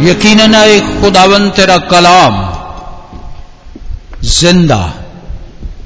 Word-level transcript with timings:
यकीनन 0.00 0.54
एक 0.54 1.00
खुदावन 1.00 1.48
तेरा 1.50 1.76
कलाम 1.90 2.36
ज़िंदा 4.30 4.82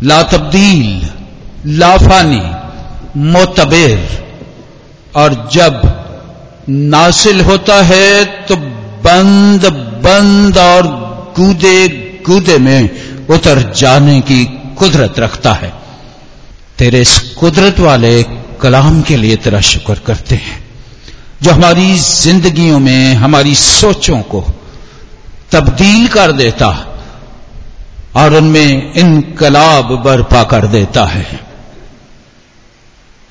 ला 0.03 0.23
तब्दील 0.23 0.89
लाफानी, 1.79 2.43
मोतबेर। 3.33 4.23
और 5.17 5.35
जब 5.53 5.81
नासिल 6.69 7.41
होता 7.41 7.75
है 7.83 8.25
तो 8.47 8.57
बंद 9.05 9.67
बंद 10.05 10.59
और 10.59 10.87
गूदे 11.37 11.77
गूदे 12.27 12.59
में 12.59 13.27
उतर 13.29 13.63
जाने 13.73 14.21
की 14.21 14.45
कुदरत 14.79 15.19
रखता 15.19 15.53
है। 15.53 15.73
तेरे 16.79 17.01
इस 17.01 17.19
कुदरत 17.39 17.81
वाले 17.81 18.23
कलाम 18.63 19.01
के 19.03 19.17
लिए 19.17 19.37
तेरा 19.37 19.61
शुक्र 19.61 19.95
करते 20.07 20.35
हैं। 20.37 20.64
जो 21.45 21.53
हमारी 21.53 21.95
जिंदगियों 21.99 22.79
में, 22.81 23.15
हमारी 23.15 23.55
सोचों 23.55 24.21
को 24.23 24.41
तब्दील 25.53 26.07
कर 26.09 26.33
देता 26.33 26.69
और 28.17 28.35
उनमें 28.35 28.93
इनकलाब 28.95 29.93
बर्पा 30.05 30.43
कर 30.43 30.67
देता 30.67 31.05
है। 31.05 31.27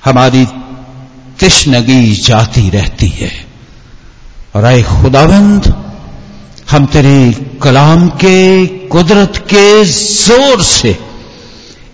हमारी 0.04 0.44
तिश्नगी 1.40 2.12
जाती 2.16 2.68
रहती 2.70 3.08
है 3.08 3.32
और 4.54 4.64
आए 4.64 4.82
खुदाबंद 4.82 5.72
हम 6.70 6.86
तेरे 6.86 7.16
कलाम 7.62 8.08
के, 8.08 8.66
कुदरत 8.66 9.36
के 9.50 9.84
ज़ोर 9.84 10.62
से 10.62 10.96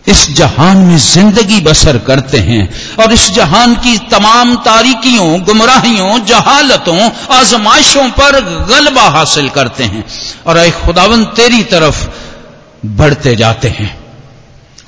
इस 0.06 0.26
जहान 0.30 0.76
में 0.76 0.96
ज़िंदगी 0.98 1.60
बसर 1.60 1.98
करते 1.98 2.38
हैं 2.38 2.62
और 2.96 3.12
इस 3.12 3.30
जहान 3.30 3.74
की 3.74 3.96
तमाम 3.98 4.54
तारीकियों 4.56 5.40
गुमराहियों, 5.44 6.24
जहालतों, 6.24 6.98
आजमाइशों 7.30 8.08
पर 8.10 8.40
गलबा 8.70 9.02
हासिल 9.08 9.48
करते 9.48 9.84
हैं 9.84 10.04
और 10.46 10.56
अय 10.56 10.70
खुदावन 10.70 11.24
तेरी 11.24 11.62
तरफ़ 11.64 12.06
बढ़ते 12.86 13.36
जाते 13.36 13.68
हैं। 13.68 13.98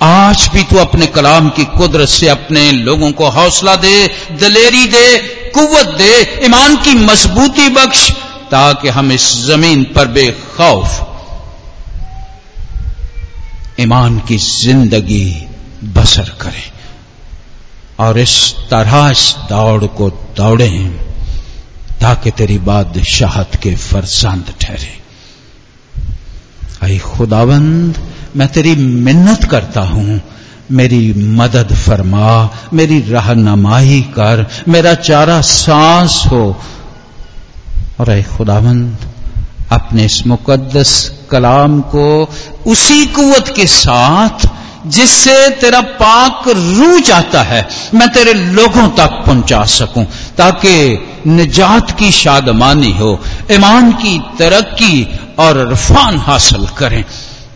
आज 0.01 0.49
भी 0.53 0.63
तू 0.63 0.77
अपने 0.77 1.07
कलाम 1.07 1.49
की 1.49 1.65
कुदरत 1.77 2.09
से 2.09 2.27
अपने 2.27 2.71
लोगों 2.71 3.11
को 3.11 3.29
हौसला 3.29 3.75
दे, 3.75 4.07
दलेरी 4.41 4.85
दे, 4.85 5.17
कुवत 5.49 5.95
दे, 5.97 6.41
ईमान 6.45 6.75
की 6.75 6.93
मजबूती 6.95 7.69
बख्श, 7.69 8.09
ताकि 8.51 8.89
हम 8.89 9.11
इस 9.11 9.31
ज़मीन 9.45 9.83
पर 9.95 10.07
बेखौफ 10.07 11.12
ईमान 13.79 14.19
की 14.19 14.37
ज़िंदगी 14.37 15.47
बसर 15.83 16.29
करें 16.41 16.71
और 17.99 18.19
इस 18.19 18.53
तरह 18.71 19.09
इस 19.09 19.35
दौड़ 19.49 19.85
को 19.85 20.09
दौड़े 20.09 20.99
ताकि 22.01 22.31
तेरी 22.31 22.57
बादशाहत 22.57 23.55
के 23.55 23.75
फरजंद 23.75 24.53
ठहरे। 24.61 25.03
आई 26.83 26.99
खुदाबंद 26.99 27.99
मैं 28.35 28.47
तेरी 28.47 28.75
मिन्नत 28.75 29.43
करता 29.43 29.81
हूँ। 29.81 30.21
मेरी 30.71 31.13
मदद 31.13 31.75
फरमा, 31.75 32.49
मेरी 32.73 32.99
रहनमाई 32.99 34.01
कर, 34.01 34.47
मेरा 34.67 34.93
चारा 34.93 35.41
सांस 35.41 36.23
हो। 36.27 36.61
और 37.99 38.09
अय 38.09 38.23
खुदावंद, 38.23 38.97
अपने 39.71 40.05
इस 40.05 40.27
मुकद्दस 40.27 41.11
कलाम 41.33 41.81
को 41.81 42.07
उसी 42.67 43.05
कुवत 43.05 43.53
के 43.55 43.67
साथ 43.67 44.47
जिससे 44.87 45.49
तेरा 45.49 45.81
पाक 45.81 46.47
रू 46.47 46.99
जाता 46.99 47.41
है, 47.41 47.67
मैं 47.93 48.09
तेरे 48.09 48.33
लोगों 48.33 48.87
तक 48.89 49.23
पहुँचा 49.25 49.63
सकूँ, 49.65 50.05
ताकि 50.37 50.73
निजात 51.27 51.91
की 51.99 52.11
शादमानी 52.11 52.91
हो, 52.91 53.19
ईमान 53.51 53.91
की 53.91 54.19
तरक्की 54.39 55.19
और 55.39 55.71
रफान 55.71 56.17
हासिल 56.17 56.67
करें 56.77 57.03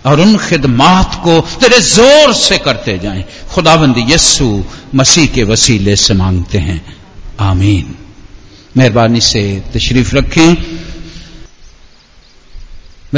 और 0.06 0.20
उन 0.20 0.38
खिदमात 0.38 1.22
को 1.24 1.40
तेरे 1.60 1.80
ज़ोर 1.80 2.34
से 2.34 2.58
करते 2.58 2.98
जाएँ। 2.98 3.26
खुदाबंद 3.54 3.96
यस्सु 4.10 4.64
मसीह 4.96 5.28
के 5.28 5.44
वसीले 5.44 5.96
से 5.96 6.14
मांगते 6.14 6.58
हैं। 6.58 6.82
आमीन। 7.40 7.96
मेहरबानी 8.78 9.22
से 9.22 9.64
तशरीफ़ 9.76 10.16
रखें। 10.16 10.77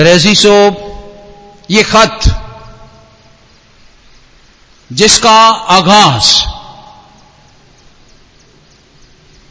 अजीजो 0.08 0.90
ये 1.72 1.84
खत 1.84 2.20
जिसका 4.92 5.42
आगाज़ 5.50 6.44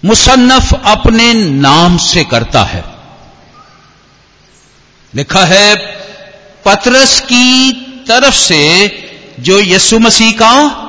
मुसन्फ 0.04 0.74
अपने 0.84 1.34
नाम 1.34 1.96
से 1.96 2.24
करता 2.24 2.62
है। 2.62 2.84
लिखा 5.14 5.44
है, 5.44 5.76
पतरस 6.64 7.20
की 7.20 7.72
तरफ़ 8.08 8.34
से 8.34 8.88
जो 9.40 9.60
यसु 9.60 9.98
मसीह 9.98 10.32
का 10.32 10.84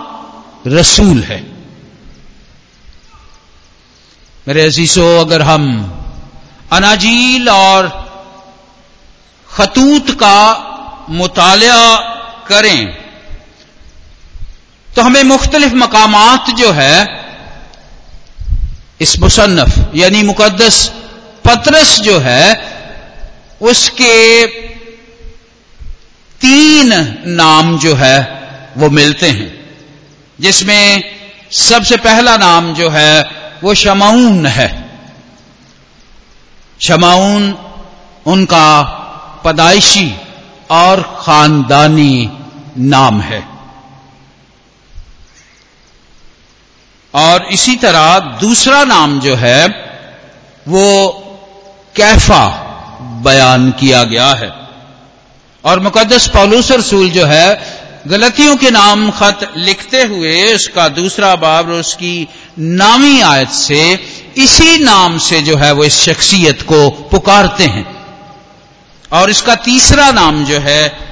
रसूल 0.68 1.24
है। 1.24 1.42
मेरे 4.48 4.66
अजीजों 4.66 5.20
अगर 5.20 5.42
हम 5.42 5.94
अनाजील 6.72 7.50
और 7.50 8.09
खतूत 9.60 10.12
का 10.12 10.66
मुताया 11.10 11.98
करें। 12.48 12.98
तो 14.96 15.02
हमें 15.02 15.24
मुख्तलिफ़ 15.24 15.74
मकाम 15.74 16.38
जो 16.38 16.72
है, 16.72 17.26
इस 19.02 19.20
मुसन्फ 19.20 19.92
यानी 19.96 20.24
मुकदस 20.24 20.94
पत्रस 21.46 22.00
जो 22.00 22.20
है, 22.20 22.72
उसके 23.62 24.46
तीन 26.42 27.18
नाम 27.28 27.80
जो 27.80 27.96
है, 27.96 28.48
वो 28.78 28.90
मिलते 28.90 29.30
हैं। 29.30 29.70
जिसमें 30.40 31.04
सबसे 31.52 31.98
पहला 31.98 32.38
नाम 32.38 32.74
जो 32.74 32.90
है, 32.90 33.24
वो 33.64 33.74
शमाउन 33.74 34.46
है। 34.46 34.90
शमाउन 36.82 37.58
उनका 38.26 38.96
पदाइशी 39.50 40.16
और 40.72 41.20
खानदानी 41.22 42.32
नाम 42.78 43.22
है। 43.22 43.48
और 47.16 47.46
इसी 47.46 47.76
तरह 47.76 48.20
दूसरा 48.20 48.84
नाम 48.84 49.20
जो 49.20 49.36
है, 49.36 49.68
वो 50.68 51.12
कैफा 51.96 52.66
बयान 53.02 53.72
किया 53.72 54.04
गया 54.04 54.28
है। 54.28 54.54
और 55.66 55.80
मुकदस 55.80 56.28
पौलूस 56.28 56.72
रसूल 56.72 57.10
जो 57.10 57.26
है, 57.26 57.80
गलतियों 58.08 58.58
के 58.58 58.72
नाम 58.72 59.12
खत 59.12 59.54
लिखते 59.58 60.04
हुए 60.04 60.54
उसका 60.54 60.90
दूसरा 60.90 61.36
बाब 61.36 61.68
और 61.68 61.74
उसकी 61.74 62.28
नामी 62.60 63.22
आयत 63.22 63.50
से 63.50 64.00
इसी 64.38 64.80
नाम 64.80 65.18
से 65.18 65.42
जो 65.42 65.58
है 65.58 65.72
वो 65.72 65.84
इस 65.84 66.02
शख्सियत 66.02 66.62
को 66.62 66.90
पुकारते 66.90 67.66
हैं। 67.66 67.99
और 69.14 69.30
इसका 69.30 69.56
तीसरा 69.56 70.12
नाम 70.12 70.46
जो 70.46 70.60
है, 70.60 71.10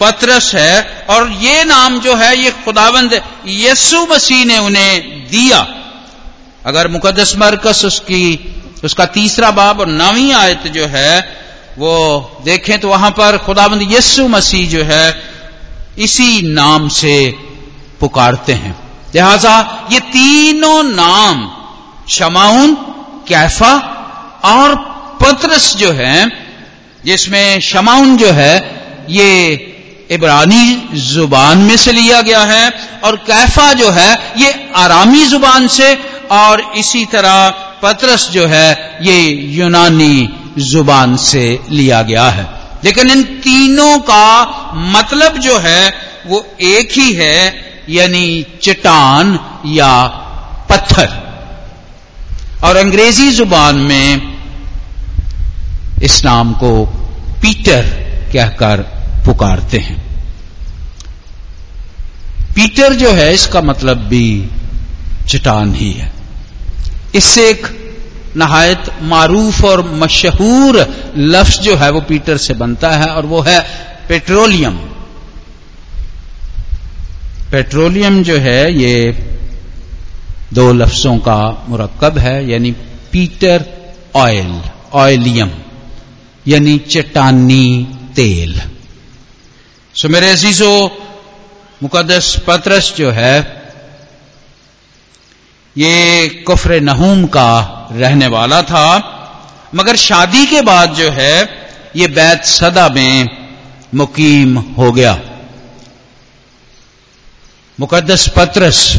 पत्रस 0.00 0.54
है, 0.54 1.06
और 1.10 1.30
ये 1.30 1.64
नाम 1.64 2.00
जो 2.00 2.16
है, 2.16 2.38
ये 2.38 2.50
खुदावंद 2.50 3.22
यसु 3.46 4.06
मसीह 4.06 4.44
ने 4.44 4.58
उन्हें 4.58 5.00
दिया। 5.26 5.66
अगर 6.66 6.88
मुकदस 6.88 7.34
मरकस 7.36 7.84
उसकी, 7.84 8.54
उसका 8.84 9.06
तीसरा 9.06 9.50
बाब 9.50 9.80
और 9.80 9.88
नवी 9.88 10.32
आयत 10.32 10.66
जो 10.66 10.86
है, 10.86 11.46
वो 11.78 12.30
देखें 12.44 12.80
तो 12.80 12.88
वहाँ 12.88 13.10
पर 13.10 13.38
खुदाबंद 13.38 13.92
यसु 13.92 14.28
मसीह 14.28 14.68
जो 14.68 14.84
है, 14.84 15.22
इसी 15.98 16.42
नाम 16.42 16.88
से 16.88 17.34
पुकारते 18.00 18.52
हैं। 18.52 18.86
लिहाजा 19.14 19.86
ये 19.92 20.00
तीनों 20.00 20.82
नाम 20.82 21.52
शमाउन 22.08 22.74
कैफा 23.28 23.72
और 24.44 24.74
पत्रस 25.22 25.76
जो 25.76 25.92
है 25.92 26.45
जिसमें 27.06 27.60
शमाउन 27.60 28.16
जो 28.16 28.30
है, 28.30 28.80
ये 29.10 29.54
इब्रानी 30.10 30.88
ज़ुबान 30.94 31.58
में 31.58 31.76
से 31.76 31.92
लिया 31.92 32.22
गया 32.22 32.40
है 32.40 32.72
और 33.04 33.16
कैफा 33.16 33.72
जो 33.72 33.90
है, 33.90 34.34
ये 34.36 34.68
आरामी 34.76 35.24
ज़ुबान 35.24 35.68
से 35.68 35.98
और 36.30 36.72
इसी 36.76 37.04
तरह 37.04 37.48
पत्रस 37.82 38.30
जो 38.30 38.46
है, 38.46 38.98
ये 39.02 39.20
यूनानी 39.30 40.28
ज़ुबान 40.58 41.16
से 41.16 41.60
लिया 41.70 42.02
गया 42.02 42.28
है। 42.28 42.46
लेकिन 42.84 43.10
इन 43.10 43.22
तीनों 43.22 43.98
का 43.98 44.70
मतलब 44.74 45.38
जो 45.38 45.58
है, 45.58 45.94
वो 46.26 46.46
एक 46.60 46.88
ही 46.92 47.12
है, 47.12 47.66
यानी 47.90 48.46
चट्टान 48.62 49.40
या 49.66 50.04
पत्थर। 50.70 51.26
और 52.64 52.76
अंग्रेज़ी 52.76 53.30
ज़ुबान 53.30 53.76
में 53.76 54.35
इस 56.02 56.24
नाम 56.24 56.52
को 56.52 56.84
पीटर 57.42 57.82
कहकर 58.32 58.80
पुकारते 59.26 59.78
हैं। 59.78 60.06
पीटर 62.54 62.92
जो 62.92 63.12
है, 63.12 63.34
इसका 63.34 63.60
मतलब 63.60 63.96
भी 63.96 64.50
चटान 65.28 65.74
ही 65.74 65.92
है। 65.92 66.12
इससे 67.14 67.50
एक 67.50 67.66
नहायत 68.36 68.84
मारूफ 69.02 69.64
और 69.64 69.90
मशहूर 69.94 70.86
लफ्ज 71.16 71.60
जो 71.60 71.76
है, 71.76 71.90
वो 71.90 72.00
पीटर 72.00 72.36
से 72.36 72.54
बनता 72.54 72.90
है 72.90 73.06
और 73.06 73.26
वो 73.26 73.40
है 73.40 73.60
पेट्रोलियम। 74.08 74.76
पेट्रोलियम 77.50 78.22
जो 78.22 78.38
है, 78.38 78.74
ये 78.74 79.12
दो 80.54 80.72
लफ्जों 80.72 81.18
का 81.18 81.66
मुरक्कब 81.68 82.18
है, 82.18 82.50
यानी 82.50 82.72
पीटर 83.12 83.64
ऑयल, 84.16 84.62
ऑयलियम। 84.92 85.50
यानी 86.48 86.78
चट्टानी 86.78 87.88
तेल। 88.16 88.62
सो 89.94 90.08
मेरे 90.08 90.30
अजीजो 90.30 91.02
मुकदस 91.82 92.36
पत्रस 92.46 92.94
जो 92.96 93.10
है, 93.10 93.62
ये 95.78 96.28
कुफर 96.28 96.80
नहूम 96.80 97.26
का 97.26 97.88
रहने 97.92 98.26
वाला 98.26 98.62
था, 98.62 99.12
मगर 99.74 99.96
शादी 99.96 100.46
के 100.46 100.60
बाद 100.60 100.94
जो 100.94 101.10
है, 101.10 101.66
ये 101.96 102.08
बैत 102.08 102.44
सदा 102.44 102.88
में 102.88 103.28
मुकीम 103.94 104.58
हो 104.58 104.92
गया। 104.92 105.20
मुकदस 107.80 108.28
पत्रस 108.36 108.96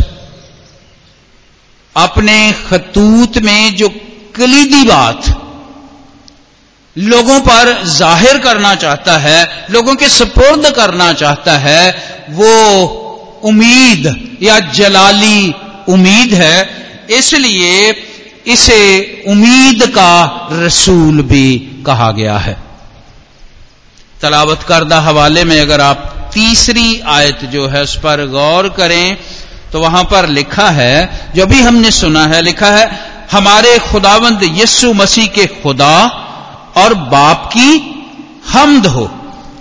अपने 1.95 2.51
खतूत 2.51 3.37
में 3.37 3.75
जो 3.75 3.89
कलीदी 4.35 4.83
बात 4.83 5.36
लोगों 6.97 7.39
पर 7.41 7.71
ज़ाहिर 7.87 8.37
करना 8.37 8.73
चाहता 8.75 9.17
है, 9.17 9.67
लोगों 9.71 9.95
के 9.95 10.09
सपुर्द 10.09 10.69
करना 10.75 11.11
चाहता 11.13 11.57
है, 11.59 11.89
वो 12.29 13.41
उम्मीद 13.43 14.37
या 14.41 14.59
जलाली 14.59 15.53
उम्मीद 15.89 16.33
है, 16.33 16.69
इसलिए 17.09 17.89
इसे 18.47 19.23
उम्मीद 19.27 19.85
का 19.87 20.49
रसूल 20.53 21.21
भी 21.23 21.57
कहा 21.85 22.11
गया 22.11 22.37
है। 22.37 22.57
तलावत 24.21 24.63
करदा 24.63 24.99
हवाले 25.01 25.43
में 25.43 25.59
अगर 25.61 25.81
आप 25.81 26.13
तीसरी 26.33 26.99
आयत 27.07 27.43
जो 27.51 27.67
है 27.67 27.81
उस 27.83 27.95
पर 27.95 28.25
गौर 28.27 28.69
करें 28.69 29.17
तो 29.71 29.79
वहाँ 29.79 30.03
पर 30.03 30.27
लिखा 30.29 30.69
है, 30.69 31.31
जो 31.35 31.45
भी 31.45 31.61
हमने 31.61 31.91
सुना 31.91 32.25
है, 32.25 32.41
लिखा 32.41 32.69
है, 32.71 32.89
हमारे 33.31 33.77
खुदावंद 33.81 34.43
यस्सु 34.55 34.93
मसीह 34.93 35.27
के 35.35 35.45
खुदा 35.55 35.95
और 36.77 36.93
बाप 37.11 37.49
की 37.53 37.69
हमद 38.49 38.85
हो, 38.85 39.09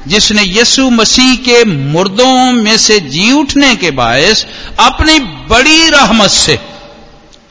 जिसने 0.08 0.42
यीशु 0.42 0.88
मसीह 0.90 1.34
के 1.44 1.64
मुर्दों 1.64 2.52
में 2.52 2.76
से 2.78 2.98
जी 3.00 3.30
उठने 3.32 3.74
के 3.76 3.90
बायस 3.90 4.46
अपनी 4.80 5.18
बड़ी 5.48 5.88
रहमत 5.90 6.30
से 6.30 6.58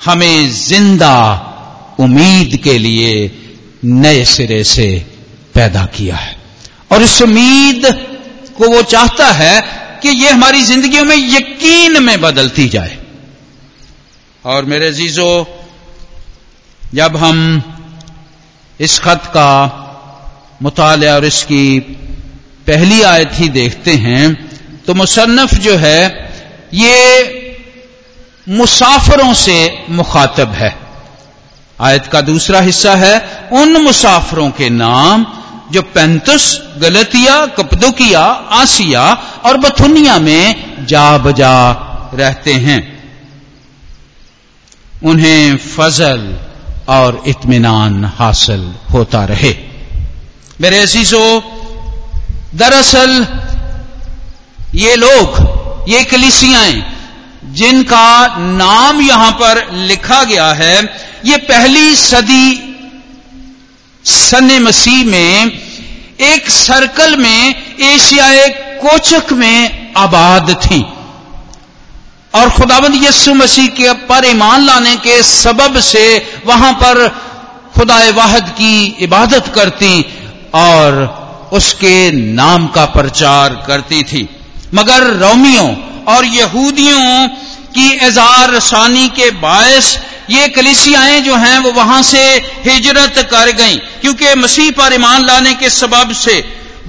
हमें 0.05 0.51
ज़िंदा 0.51 1.17
उम्मीद 1.99 2.55
के 2.63 2.77
लिए 2.77 3.13
नए 3.85 4.23
सिरे 4.25 4.63
से 4.63 4.87
पैदा 5.53 5.85
किया 5.85 6.15
है। 6.15 6.35
और 6.91 7.01
इस 7.01 7.21
उम्मीद 7.21 7.85
को 8.57 8.69
वो 8.69 8.81
चाहता 8.83 9.31
है 9.31 9.61
कि 10.01 10.09
ये 10.09 10.29
हमारी 10.29 10.61
जिंदगियों 10.61 11.03
में 11.05 11.15
यकीन 11.15 12.03
में 12.03 12.19
बदलती 12.21 12.67
जाए। 12.69 12.97
और 14.45 14.65
मेरे 14.65 14.91
जीजो 14.93 15.29
जब 16.93 17.15
हम 17.17 17.37
इस 18.79 18.99
खत 18.99 19.21
का 19.25 19.81
मुताल 20.61 21.05
और 21.05 21.25
इसकी 21.25 21.79
पहली 22.67 23.01
आयत 23.01 23.29
ही 23.33 23.49
देखते 23.49 23.93
हैं। 23.93 24.51
तो 24.81 24.93
मुसन्फ 24.93 25.53
जो 25.53 25.75
है, 25.77 26.29
ये 26.73 27.31
मुसाफरों 28.49 29.33
से 29.33 29.85
मुखातब 29.89 30.49
है। 30.49 30.77
आयत 31.81 32.05
का 32.05 32.21
दूसरा 32.21 32.59
हिस्सा 32.59 32.95
है, 32.95 33.39
उन 33.51 33.81
मुसाफरों 33.81 34.49
के 34.49 34.69
नाम 34.69 35.25
जो 35.71 35.81
पैंतुस, 35.81 36.63
गलतिया 36.77 37.45
कपदुकिया 37.45 38.21
आसिया 38.51 39.03
और 39.45 39.57
बथुनिया 39.57 40.19
में 40.19 40.55
जा 40.85 41.17
बजा 41.17 41.71
रहते 42.13 42.53
हैं। 42.53 43.11
उन्हें 45.03 45.57
फजल 45.57 46.44
और 46.89 47.23
इत्मीनान 47.27 48.05
हासिल 48.05 48.73
होता 48.93 49.25
रहे। 49.25 49.53
मेरे 50.61 50.79
असीसो 50.79 51.39
दरअसल 52.55 53.27
ये 54.75 54.95
लोग, 54.95 55.39
ये 55.89 56.03
कलिसियाएँ, 56.03 56.83
जिनका 57.45 58.27
नाम 58.37 59.01
यहाँ 59.01 59.31
पर 59.31 59.71
लिखा 59.71 60.23
गया 60.23 60.47
है, 60.53 60.77
ये 61.25 61.37
पहली 61.37 61.95
सदी 61.95 62.71
सन 64.05 64.59
मसीह 64.63 65.05
में, 65.05 65.51
एक 66.21 66.49
सर्कल 66.49 67.15
में 67.15 67.55
एशियाए 67.81 68.49
कोचक 68.81 69.33
में 69.33 69.93
आबाद 69.97 70.55
थी। 70.63 70.85
और 72.35 72.49
खुदाबंद 72.49 73.03
यस्सु 73.03 73.33
मसीह 73.33 73.67
के 73.77 73.91
पर 74.07 74.25
ईमान 74.25 74.65
लाने 74.65 74.95
के 74.97 75.21
सबब 75.23 75.79
से 75.81 76.05
वहाँ 76.45 76.71
पर 76.73 77.07
खुदाए 77.75 78.11
वाहद 78.11 78.49
की 78.49 78.85
इबादत 79.03 79.51
करती 79.55 79.93
और 80.55 80.97
उसके 81.53 81.95
नाम 82.11 82.67
का 82.67 82.85
प्रचार 82.85 83.63
करती 83.67 84.03
थी। 84.03 84.27
मगर 84.73 85.03
रोमियों 85.17 85.69
और 86.07 86.25
यहूदियों 86.25 87.27
की 87.75 87.89
एजार 88.07 88.51
रसानी 88.51 89.07
के 89.09 89.29
बायस 89.39 89.97
ये 90.29 90.47
कलिसियाएँ 90.47 91.19
जो 91.21 91.35
हैं, 91.35 91.57
वो 91.59 91.71
वहाँ 91.71 92.01
से 92.03 92.21
हिजरत 92.65 93.17
कर 93.31 93.51
गईं, 93.51 93.77
क्योंकि 94.01 94.33
मसीह 94.35 94.71
पर 94.71 94.93
ईमान 94.93 95.25
लाने 95.25 95.53
के 95.53 95.69
सबब 95.69 96.11
से 96.15 96.39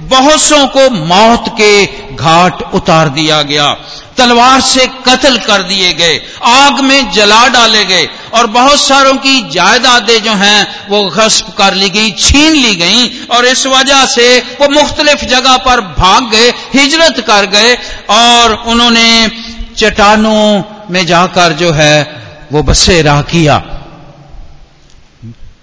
बहुत 0.07 0.41
सौ 0.41 0.65
को 0.65 0.89
मौत 0.89 1.45
के 1.61 1.85
घाट 2.15 2.73
उतार 2.73 3.09
दिया 3.09 3.41
गया। 3.41 3.77
तलवार 4.17 4.61
से 4.61 4.87
कत्ल 4.87 5.37
कर 5.37 5.61
दिए 5.61 5.93
गए। 5.93 6.21
आग 6.43 6.79
में 6.79 7.11
जला 7.11 7.47
डाले 7.47 7.85
गए। 7.85 8.09
और 8.33 8.47
बहुत 8.47 8.79
सारों 8.81 9.13
की 9.13 9.49
जायदादें 9.49 10.23
जो 10.23 10.33
हैं, 10.33 10.89
वो 10.89 11.03
गस्प 11.03 11.55
कर 11.57 11.73
ली 11.73 11.89
गई, 11.89 12.11
छीन 12.11 12.51
ली 12.51 12.75
गई। 12.75 13.27
और 13.31 13.45
इस 13.45 13.67
वजह 13.67 14.05
से 14.05 14.39
वो 14.39 14.69
मुख्तलिफ़ 14.69 15.25
जगह 15.25 15.57
पर 15.57 15.81
भाग 15.81 16.29
गए, 16.31 16.53
हिजरत 16.73 17.23
कर 17.27 17.45
गए। 17.45 17.75
और 18.09 18.63
उन्होंने 18.67 19.31
चट्टानों 19.77 20.63
में 20.89 21.05
जाकर 21.05 21.53
जो 21.53 21.71
है, 21.71 22.23
वो 22.51 22.63
बसेरा 22.63 23.21
किया। 23.21 23.76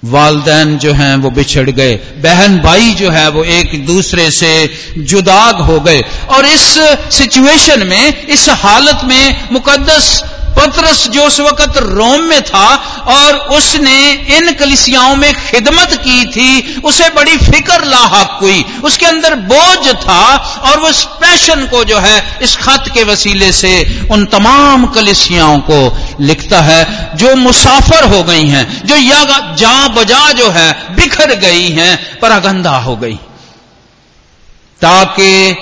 वालदेन 0.05 0.79
जो 0.79 0.93
हैं 0.93 1.17
वो 1.17 1.31
बिछड़ 1.31 1.71
गए। 1.71 1.95
बहन 1.95 2.59
भाई 2.59 2.95
जो 2.95 3.11
है 3.11 3.29
वो 3.29 3.45
एक 3.45 3.87
दूसरे 3.87 4.31
से 4.31 4.71
जुदाग 4.99 5.57
हो 5.57 5.81
गए। 5.81 6.01
और 6.29 6.47
इस 6.47 6.79
सिचुएशन 7.11 7.87
में, 7.87 8.27
इस 8.27 8.49
हालत 8.49 9.01
में 9.05 9.49
मुकद्दस 9.53 10.23
पत्रस 10.57 11.09
जो 11.09 11.27
उस 11.27 11.41
वक्त 11.41 11.77
रोम 11.77 12.21
में 12.21 12.43
था 12.43 12.75
और 13.09 13.37
उसने 13.57 14.13
इन 14.13 14.53
कलिसियाओं 14.53 15.17
में 15.17 15.33
खिदमत 15.35 15.93
की 15.93 16.25
थी, 16.25 16.81
उसे 16.81 17.09
बड़ी 17.09 17.37
फ़िक्र 17.37 17.85
लाक 17.85 18.39
हुई। 18.43 18.65
उसके 18.85 19.07
अंदर 19.07 19.35
बोझ 19.35 19.95
था 19.95 20.37
और 20.37 20.81
वो 20.81 20.89
इस 20.89 21.05
पैशन 21.05 21.67
को 21.67 21.85
जो 21.85 21.99
है, 21.99 22.39
इस 22.43 22.57
खत 22.57 22.85
के 22.95 23.05
वसीले 23.05 23.53
से 23.53 24.03
उन 24.11 24.25
तमाम 24.27 24.87
कलिसियाओं 24.87 25.59
को 25.59 25.99
लिखता 26.21 26.61
है, 26.61 27.11
जो 27.17 27.35
मुसाफर 27.37 28.05
हो 28.05 28.23
गई 28.23 28.47
हैं, 28.49 28.87
जो 28.87 28.97
या 28.97 29.25
जा 29.55 29.89
बजा 29.89 30.33
जो 30.33 30.51
है, 30.51 30.97
बिखर 30.97 31.35
गई 31.35 31.69
हैं, 31.69 32.21
परागंदा 32.21 32.77
हो 32.79 32.97
गई। 32.97 33.19
ताकि 34.81 35.57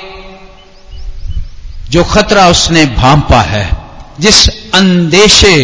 जो 1.91 2.05
खतरा 2.05 2.49
उसने 2.49 2.85
भांपा 2.87 3.41
है 3.41 3.82
जिस 4.21 4.49
अंदेशे 4.75 5.57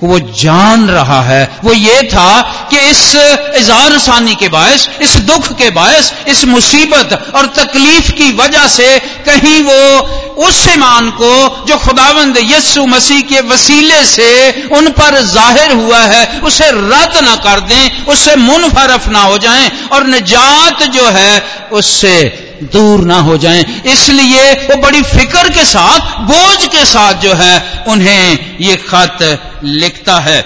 को 0.00 0.06
वो 0.08 0.18
जान 0.18 0.88
रहा 0.88 1.20
है, 1.22 1.42
वो 1.64 1.72
ये 1.72 2.02
था 2.02 2.40
कि 2.70 2.78
इस 2.90 3.14
इजार 3.56 3.98
सानी 3.98 4.34
के 4.34 4.48
बायस, 4.48 4.88
इस 5.02 5.16
दुख 5.26 5.52
के 5.58 5.70
बायस, 5.70 6.12
इस 6.28 6.44
मुसीबत 6.44 7.12
और 7.34 7.46
तकलीफ़ 7.46 8.10
की 8.12 8.30
वजह 8.32 8.66
से 8.68 8.98
कहीं 8.98 9.62
वो 9.62 10.44
उस 10.46 10.66
ईमान 10.68 11.10
को, 11.10 11.64
जो 11.66 11.76
खुदावंद 11.78 12.38
यस्सु 12.42 12.86
मसीह 12.86 13.20
के 13.22 13.40
वसीले 13.48 14.04
से 14.04 14.68
उन 14.76 14.88
पर 14.90 15.20
ज़ाहिर 15.22 15.72
हुआ 15.72 15.98
है, 15.98 16.40
उसे 16.40 16.70
रद्द 16.70 17.24
ना 17.24 17.36
कर 17.36 17.60
दें 17.60 18.04
उससे 18.06 18.36
मुनफरफ 18.36 19.08
ना 19.08 19.22
हो 19.22 19.38
जाएँ 19.38 19.70
और 19.92 20.06
निजात 20.06 20.82
जो 20.82 21.06
है, 21.08 21.42
उससे 21.72 22.16
दूर 22.62 23.04
ना 23.04 23.20
हो 23.20 23.38
जाएँ। 23.38 23.82
इसलिए 23.86 24.52
वो 24.52 24.76
बड़ी 24.76 25.02
फ़िक्र 25.02 25.48
के 25.48 25.64
साथ, 25.64 26.20
बोझ 26.20 26.66
के 26.66 26.84
साथ 26.84 27.14
जो 27.14 27.34
है, 27.34 27.84
उन्हें 27.88 28.38
ये 28.60 28.76
खत 28.76 29.42
लिखता 29.64 30.18
है। 30.18 30.44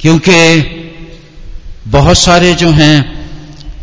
क्योंकि 0.00 0.60
बहुत 1.86 2.18
सारे 2.18 2.54
जो 2.54 2.70
हैं, 2.70 3.20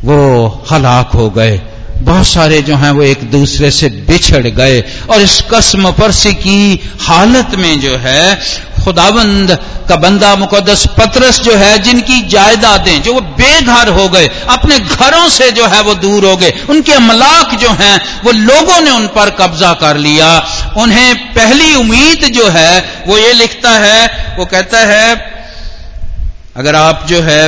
वो 0.05 0.47
हलाक 0.71 1.11
हो 1.15 1.29
गए। 1.29 1.61
बहुत 1.97 2.27
सारे 2.27 2.61
जो 2.61 2.75
हैं, 2.75 2.91
वो 2.91 3.03
एक 3.03 3.31
दूसरे 3.31 3.71
से 3.71 3.89
बिछड़ 3.89 4.47
गए। 4.47 4.81
और 5.09 5.21
इस 5.21 5.43
कसम 5.53 5.91
परसी 5.91 6.33
की 6.33 6.89
हालत 7.01 7.47
में 7.55 7.79
जो 7.79 7.97
है, 7.97 8.41
खुदाबंद 8.83 9.59
का 9.89 9.95
बंदा 9.95 10.35
मुकदस 10.35 10.85
पत्रस 10.97 11.39
जो 11.39 11.55
है, 11.55 11.77
जिनकी 11.79 12.21
जायदादें 12.27 13.01
जो 13.01 13.13
वो 13.13 13.21
बेघर 13.21 13.89
हो 13.89 14.07
गए, 14.09 14.27
अपने 14.49 14.79
घरों 14.79 15.27
से 15.29 15.51
जो 15.51 15.67
है 15.67 15.81
वो 15.81 15.93
दूर 15.95 16.25
हो 16.25 16.35
गए, 16.37 16.51
उनके 16.69 16.93
अमलाक 16.93 17.55
जो 17.55 17.69
हैं, 17.71 17.95
वो 18.23 18.31
लोगों 18.31 18.79
ने 18.81 18.91
उन 18.91 19.07
पर 19.07 19.29
कब्जा 19.29 19.73
कर 19.73 19.97
लिया। 19.97 20.29
उन्हें 20.77 21.33
पहली 21.33 21.73
उम्मीद 21.75 22.25
जो 22.33 22.49
है, 22.49 23.03
वो 23.07 23.17
ये 23.17 23.33
लिखता 23.33 23.71
है, 23.79 24.35
वो 24.37 24.45
कहता 24.45 24.79
है, 24.85 25.15
अगर 26.55 26.75
आप 26.75 27.05
जो 27.07 27.21
है 27.21 27.43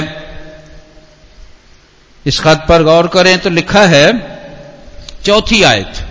इस 2.25 2.39
खत 2.39 2.65
पर 2.69 2.84
गौर 2.84 3.08
करें 3.08 3.38
तो 3.39 3.50
लिखा 3.50 3.86
है, 3.88 4.08
चौथी 5.25 5.62
आयत, 5.63 6.05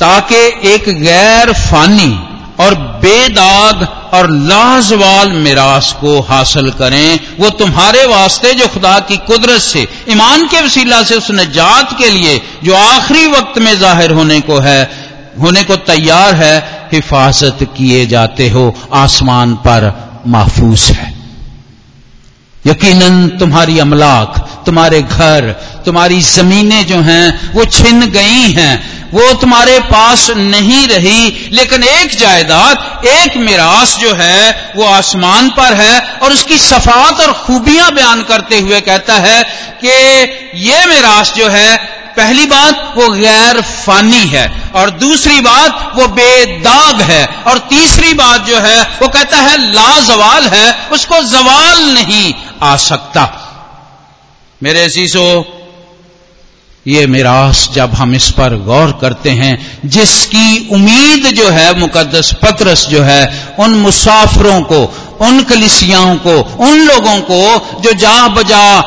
ताकि 0.00 0.40
एक 0.68 0.88
गैर 1.02 1.52
फानी 1.52 2.12
और 2.60 2.74
बेदाग 2.74 3.82
और 4.14 4.30
लाजवाल 4.30 5.32
मिरास 5.32 5.92
को 5.92 6.20
हासिल 6.20 6.70
करें। 6.70 7.18
वो 7.40 7.50
तुम्हारे 7.50 8.04
वास्ते 8.06 8.52
जो 8.54 8.66
खुदा 8.66 8.98
की 8.98 9.16
कुदरत 9.16 9.60
से, 9.60 9.88
ईमान 10.10 10.46
के 10.46 10.60
वसीला 10.60 11.02
से, 11.02 11.14
उस 11.14 11.30
नजात 11.30 11.98
के 11.98 12.10
लिए 12.10 12.40
जो 12.64 12.74
आखिरी 12.74 13.26
वक्त 13.26 13.58
में 13.58 13.78
ज़ाहिर 13.78 14.10
होने 14.10 14.40
को 14.40 14.58
है, 14.58 14.90
होने 15.40 15.62
को 15.64 15.76
तैयार 15.76 16.34
है, 16.34 16.88
हिफाजत 16.92 17.58
किए 17.62 18.06
जाते 18.06 18.48
हो। 18.48 18.74
आसमान 18.92 19.54
पर 19.54 19.92
महफूज 20.26 20.80
है। 20.80 21.14
यकीनन 22.66 23.28
तुम्हारी 23.28 23.78
अमलाक, 23.78 24.62
तुम्हारे 24.66 25.02
घर, 25.02 25.52
तुम्हारी 25.84 26.20
जमीनें 26.20 26.86
जो 26.86 26.96
हैं, 26.96 27.52
वो 27.52 27.64
छिन 27.64 28.00
गई 28.00 28.50
हैं। 28.52 28.95
वो 29.16 29.32
तुम्हारे 29.32 29.78
पास 29.78 30.30
नहीं 30.30 30.88
रही, 30.88 31.48
लेकिन 31.52 31.82
एक 31.82 32.18
जायदाद, 32.18 33.06
एक 33.06 33.36
मिरास 33.36 33.96
जो 33.96 34.14
है, 34.14 34.72
वो 34.76 34.84
आसमान 34.84 35.50
पर 35.50 35.74
है, 35.74 36.18
और 36.22 36.32
उसकी 36.32 36.58
सफात 36.58 37.20
और 37.20 37.32
खूबियाँ 37.32 37.92
बयान 37.92 38.22
करते 38.22 38.58
हुए 38.60 38.80
कहता 38.80 39.14
है 39.14 39.42
कि 39.84 39.88
ये 40.68 40.86
मिरास 40.86 41.32
जो 41.34 41.48
है, 41.48 41.76
पहली 42.16 42.46
बात 42.46 42.94
वो 42.96 43.08
गैर 43.08 43.60
फानी 43.60 44.26
है, 44.26 44.70
और 44.74 44.90
दूसरी 44.90 45.40
बात 45.40 45.92
वो 45.96 46.06
बेदाग 46.06 47.00
है, 47.00 47.26
और 47.26 47.58
तीसरी 47.58 48.12
बात 48.12 48.46
जो 48.46 48.58
है, 48.58 48.82
वो 48.82 49.08
कहता 49.08 49.36
है 49.36 49.72
लाजवाल 49.72 50.46
है, 50.46 50.88
उसको 50.92 51.22
जवाल 51.22 51.82
नहीं 51.82 52.34
आ 52.62 52.76
सकता। 52.76 53.42
मेरे 54.62 54.88
सीसो 54.88 55.52
ये 56.88 57.06
मिरास 57.06 57.70
जब 57.74 57.90
हम 57.90 58.14
इस 58.14 58.30
पर 58.30 58.56
गौर 58.56 58.98
करते 59.00 59.30
हैं, 59.30 59.80
जिसकी 59.84 60.68
उम्मीद 60.72 61.26
जो 61.26 61.48
है 61.48 61.78
मुकदस 61.78 62.32
पत्रस 62.42 62.86
जो 62.88 63.02
है, 63.02 63.54
उन 63.58 63.70
मुसाफरों 63.70 64.62
को, 64.62 64.84
उन 65.20 65.42
कलिसियाओं 65.42 66.16
को, 66.16 66.40
उन 66.40 66.78
लोगों 66.78 67.20
को 67.20 67.80
जो 67.80 67.92
जा 67.92 68.28
बजा 68.28 68.80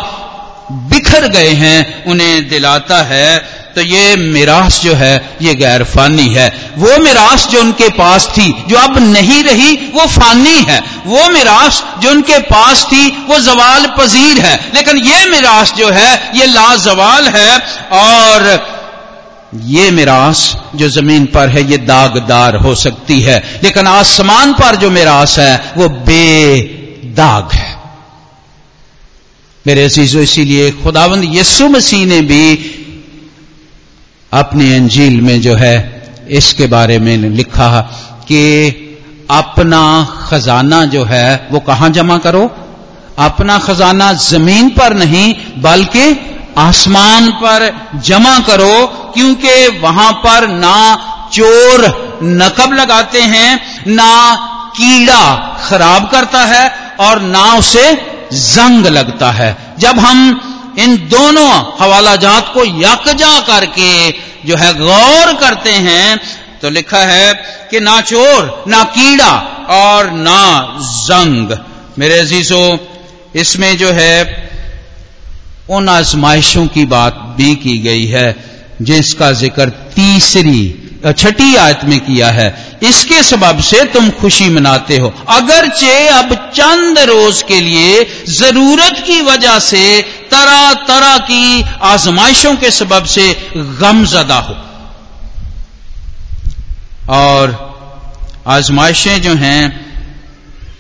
बिखर 0.72 1.28
गए 1.28 1.50
हैं, 1.50 2.06
उन्हें 2.06 2.50
दिलाता 2.50 3.04
है। 3.04 3.59
तो 3.76 3.82
ये 3.82 4.16
मिरास 4.16 4.82
जो 4.84 4.94
है, 4.94 5.38
ये 5.42 5.54
गैर 5.56 5.84
फानी 5.84 6.28
है। 6.28 6.72
वो 6.78 6.98
मिरास 7.04 7.48
जो 7.48 7.62
उनके 7.62 7.90
पास 7.90 8.28
थी, 8.28 8.64
जो 8.68 8.78
अब 8.78 8.98
नहीं 8.98 9.44
रही, 9.44 9.76
वो 9.76 10.08
फानी 10.08 10.58
है। 10.58 10.84
वो 11.06 11.30
मिरास 11.30 11.84
जो 12.00 12.12
उनके 12.12 12.40
पास 12.40 12.86
थी, 12.86 13.10
वो 13.10 13.40
जवाल 13.40 13.86
पजीर 13.86 14.40
है। 14.40 14.72
लेकिन 14.76 14.98
ये 14.98 15.26
मिरास 15.30 15.74
जो 15.74 15.90
है, 15.90 16.32
ये 16.36 16.46
लाजवाल 16.46 17.28
है 17.28 17.60
और 17.92 18.70
ये 19.64 19.92
मिरास 19.92 20.58
जो 20.76 20.90
ज़मीन 20.90 21.26
पर 21.26 21.50
है, 21.50 21.72
ये 21.72 21.78
दागदार 21.78 22.56
हो 22.56 22.76
सकती 22.76 23.22
है। 23.22 23.60
लेकिन 23.64 23.88
आसमान 23.88 24.54
पर 24.54 24.76
जो 24.76 24.90
मिरास 24.90 25.40
है, 25.40 25.74
वो 25.78 25.90
बेदाग 25.90 27.52
है। 27.52 27.80
मेरे 29.68 29.84
अजीजों, 29.84 30.22
इसीलिए 30.22 30.72
खुदावंद 30.72 31.36
यस्सु 31.36 31.70
मसीह 31.70 32.06
ने 32.06 32.22
भी 32.22 32.69
अपनी 34.34 34.74
अंजील 34.74 35.22
में 35.22 35.42
जो 35.42 35.56
है, 35.56 36.02
इसके 36.30 36.68
बारे 36.68 37.00
में 37.00 37.18
लिखा 37.18 37.82
कि 38.28 38.70
अपना 39.32 40.08
खजाना 40.30 40.86
जो 40.86 41.04
है, 41.04 41.48
वो 41.52 41.60
कहाँ 41.60 41.90
जमा 41.90 42.18
करो? 42.18 42.52
अपना 43.18 43.60
खजाना 43.60 44.14
ज़मीन 44.14 44.70
पर 44.70 44.94
नहीं, 44.94 45.36
बल्कि 45.62 46.20
आसमान 46.58 47.32
पर 47.32 47.90
जमा 47.96 48.40
करो, 48.40 48.88
क्योंकि 49.14 49.80
वहाँ 49.80 50.12
पर 50.12 50.48
ना 50.48 50.96
चोर 51.34 51.86
नकब 52.24 52.74
लगाते 52.74 53.22
हैं, 53.22 53.62
ना 53.88 54.36
कीड़ा 54.78 55.36
खराब 55.70 56.10
करता 56.10 56.46
है, 56.46 56.72
और 57.00 57.22
ना 57.22 57.54
उसे 57.54 57.94
जंग 58.34 58.86
लगता 58.86 59.32
है। 59.32 59.76
जब 59.80 60.00
हम 60.00 60.42
इन 60.80 60.96
दोनों 61.10 61.50
हवाला 61.80 62.16
जात 62.16 62.52
को 62.54 62.66
यकजा 62.66 63.40
करके 63.48 64.12
जो 64.48 64.56
है 64.56 64.74
गौर 64.74 65.34
करते 65.36 65.72
हैं 65.88 66.20
तो 66.62 66.70
लिखा 66.70 67.04
है 67.06 67.34
कि 67.72 67.80
ना 67.80 68.00
चोर, 68.02 68.64
ना 68.68 68.84
कीड़ा 68.96 69.32
और 69.72 70.12
ना 70.12 70.42
जंग। 70.80 71.58
मेरे 72.00 72.20
अजीजों, 72.20 72.78
इसमें 73.36 73.78
जो 73.78 73.92
है 73.92 74.50
उन 75.70 75.90
आजमाइशों 75.90 76.66
की 76.68 76.86
बात 76.86 77.14
भी 77.38 77.56
की 77.56 77.78
गई 77.78 78.06
है, 78.06 78.36
जिसका 78.82 79.32
ज़िक्र 79.34 79.70
तीसरी, 79.96 80.62
छठी 81.18 81.56
आयत 81.56 81.84
में 81.84 82.00
किया 82.00 82.30
है। 82.32 82.50
इसके 82.84 83.24
सबब 83.24 83.60
से 83.60 83.84
तुम 83.84 84.10
खुशी 84.10 84.50
मनाते 84.50 84.98
हो। 84.98 85.14
अगरचे 85.30 86.08
अब 86.08 86.52
चंद 86.54 87.00
रोज 87.00 87.42
के 87.42 87.62
लिए 87.62 88.24
ज़रूरत 88.30 89.04
की 89.08 89.22
वजह 89.22 89.60
से 89.60 90.02
तरह 90.02 90.74
तरह 90.74 91.18
की 91.18 91.66
आजमाइशों 91.82 92.56
के 92.56 92.72
सबब 92.72 93.04
से 93.04 93.52
गमजदा 93.56 94.36
हो। 94.36 94.56
और 97.10 97.70
आजमाइशें 98.48 99.22
जो 99.22 99.34
हैं, 99.34 99.86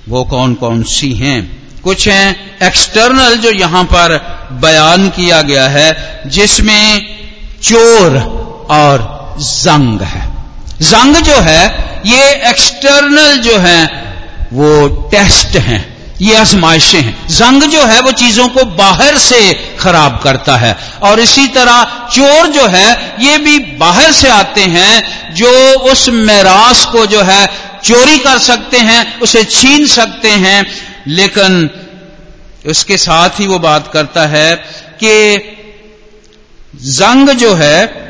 वो 0.09 0.23
कौन 0.23 0.53
कौन 0.53 0.83
सी 0.83 1.13
हैं? 1.13 1.59
कुछ 1.83 2.07
हैं 2.07 2.57
एक्सटर्नल 2.63 3.35
जो 3.35 3.51
यहाँ 3.51 3.83
पर 3.83 4.17
बयान 4.51 5.09
किया 5.09 5.41
गया 5.41 5.67
है, 5.67 6.21
जिसमें 6.25 7.05
चोर 7.63 8.17
और 8.71 9.35
जंग 9.39 10.01
है। 10.01 10.29
जंग 10.81 11.15
जो 11.15 11.35
है 11.35 11.88
ये 12.05 12.49
एक्सटर्नल 12.49 13.37
जो 13.37 13.57
है, 13.57 13.85
वो 14.53 14.87
टेस्ट 15.11 15.57
हैं, 15.57 16.13
ये 16.21 16.35
आजमाइशें 16.35 17.01
हैं। 17.01 17.27
जंग 17.27 17.63
जो 17.63 17.85
है, 17.85 18.01
वो 18.01 18.11
चीज़ों 18.11 18.47
को 18.47 18.65
बाहर 18.65 19.17
से 19.17 19.53
खराब 19.79 20.21
करता 20.23 20.57
है। 20.57 20.77
और 21.01 21.19
इसी 21.19 21.47
तरह 21.47 21.83
चोर 22.15 22.47
जो 22.47 22.67
है, 22.67 23.15
ये 23.19 23.37
भी 23.37 23.59
बाहर 23.59 24.11
से 24.11 24.29
आते 24.29 24.61
हैं, 24.61 25.03
जो 25.35 25.79
उस 25.79 26.09
मेरास 26.09 26.85
को 26.85 27.05
जो 27.05 27.21
है, 27.21 27.49
चोरी 27.83 28.17
कर 28.17 28.37
सकते 28.37 28.77
हैं, 28.77 29.19
उसे 29.19 29.43
छीन 29.43 29.87
सकते 29.87 30.29
हैं। 30.29 30.65
लेकिन 31.07 31.69
उसके 32.65 32.97
साथ 32.97 33.29
ही 33.29 33.47
वो 33.47 33.59
बात 33.59 33.89
करता 33.93 34.25
है 34.25 34.55
कि 35.03 35.37
जंग 36.75 37.29
जो 37.29 37.53
है, 37.53 38.09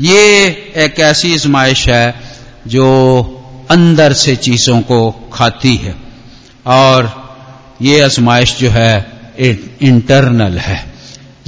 ये 0.00 0.46
एक 0.76 1.00
ऐसी 1.00 1.34
आजमाइश 1.34 1.88
है 1.88 2.23
जो 2.66 3.22
अंदर 3.70 4.12
से 4.12 4.36
चीज़ों 4.36 4.80
को 4.80 5.30
खाती 5.32 5.74
है। 5.74 5.94
और 6.66 7.24
ये 7.82 8.00
आजमाइश 8.00 8.56
जो 8.58 8.70
है 8.70 9.12
इंटरनल 9.82 10.58
है। 10.58 10.94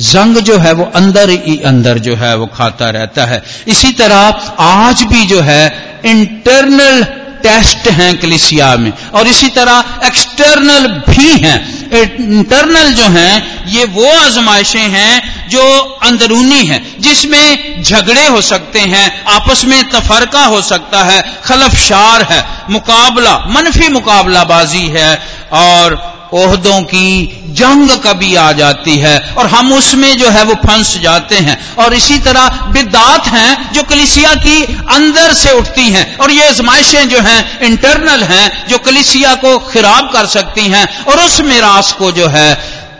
जंग 0.01 0.37
जो 0.37 0.59
है, 0.59 0.73
वो 0.73 0.85
अंदर 0.85 1.31
ही 1.31 1.61
अंदर 1.61 1.99
जो 1.99 2.17
है, 2.17 2.37
वो 2.37 2.47
खाता 2.47 2.91
रहता 2.91 3.25
है। 3.25 3.43
इसी 3.69 3.93
तरह 3.93 4.17
आज 4.59 5.03
भी 5.03 5.27
जो 5.27 5.41
है 5.41 6.01
इंटरनल 6.05 7.05
टेस्ट 7.43 7.89
हैं 7.89 8.19
कलिसिया 8.19 8.77
में। 8.77 8.93
और 9.15 9.27
इसी 9.27 9.49
तरह 9.49 9.85
एक्सटर्नल 10.05 10.87
भी 10.87 11.39
हैं। 11.39 11.76
इंटरनल 12.03 12.93
जो 12.93 13.05
हैं, 13.05 13.65
ये 13.67 13.85
वो 13.85 14.07
आजमाइशें 14.07 14.89
हैं 14.89 15.49
जो 15.49 15.79
अंदरूनी 16.03 16.67
हैं, 16.67 17.01
जिसमें 17.01 17.83
झगड़े 17.83 18.27
हो 18.27 18.41
सकते 18.41 18.81
हैं, 18.81 19.25
आपस 19.25 19.65
में 19.65 19.89
तफरका 19.89 20.45
हो 20.45 20.63
सकता 20.63 21.05
है, 21.05 21.41
खलफशार 21.45 22.23
है, 22.23 22.47
मुकाबला, 22.71 23.45
मनफी 23.47 23.89
मुकाबलाबाजी 23.89 24.87
है, 24.89 25.23
और 25.53 26.16
ओहदों 26.37 26.81
की 26.83 27.43
जंग 27.55 27.91
कभी 28.05 28.35
आ 28.35 28.51
जाती 28.53 28.97
है 28.97 29.19
और 29.39 29.47
हम 29.47 29.73
उसमें 29.73 30.17
जो 30.19 30.29
है 30.29 30.43
वो 30.45 30.55
फंस 30.55 30.97
जाते 30.99 31.37
हैं। 31.37 31.57
और 31.77 31.95
इसी 31.95 32.19
तरह 32.19 32.49
बिदात 32.73 33.27
हैं 33.27 33.73
जो 33.73 33.83
कलिसिया 33.83 34.35
की 34.35 34.63
अंदर 34.91 35.33
से 35.33 35.53
उठती 35.53 35.89
हैं 35.91 36.17
और 36.19 36.31
ये 36.31 36.49
आजमाइशें 36.49 37.09
जो 37.09 37.21
हैं 37.21 37.61
इंटरनल 37.61 38.23
हैं, 38.23 38.67
जो 38.69 38.79
कलिसिया 38.79 39.35
को 39.35 39.59
खराब 39.59 40.11
कर 40.13 40.27
सकती 40.27 40.67
हैं 40.67 41.05
और 41.05 41.25
उस 41.25 41.41
मिरास 41.41 41.93
को 41.93 42.13
जो 42.13 42.29
है 42.29 42.51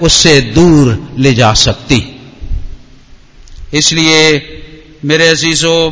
उससे 0.03 0.41
दूर 0.41 1.15
ले 1.19 1.35
जा 1.35 1.53
सकती। 1.53 2.03
इसलिए 3.75 4.19
मेरे 5.05 5.29
अजीजों 5.29 5.91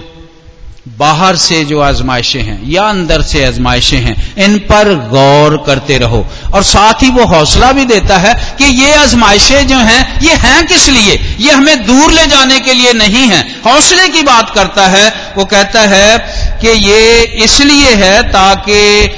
बाहर 0.89 1.37
से 1.37 1.65
जो 1.65 1.81
आजमाइशें 1.81 2.43
हैं 2.43 2.71
या 2.71 2.83
अंदर 2.83 3.23
से 3.23 3.45
आजमाइशें 3.45 3.99
हैं, 3.99 4.37
इन 4.37 4.59
पर 4.59 4.95
गौर 4.95 5.65
करते 5.67 5.99
रहो। 5.99 6.27
और 6.55 6.63
साथ 6.63 7.03
ही 7.03 7.11
वो 7.11 7.25
हौसला 7.25 7.73
भी 7.73 7.85
देता 7.85 8.19
है 8.19 8.57
कि 8.59 8.65
ये 8.65 8.95
आजमाइशें 8.95 9.67
जो 9.67 9.77
हैं, 9.77 10.21
ये 10.21 10.35
हैं 10.35 10.67
किस 10.67 10.89
लिए? 10.89 11.37
ये 11.41 11.53
हमें 11.53 11.87
दूर 11.87 12.13
ले 12.13 12.27
जाने 12.27 12.61
के 12.61 12.73
लिए 12.73 12.93
नहीं 12.93 13.27
है। 13.29 13.63
हौसले 13.67 14.09
की 14.09 14.23
बात 14.23 14.51
करता 14.51 14.87
है, 14.87 15.33
वो 15.37 15.45
कहता 15.45 15.81
है 15.81 16.19
कि 16.61 16.69
ये 16.69 17.23
इसलिए 17.23 17.95
है 17.95 18.23
ताकि 18.23 19.09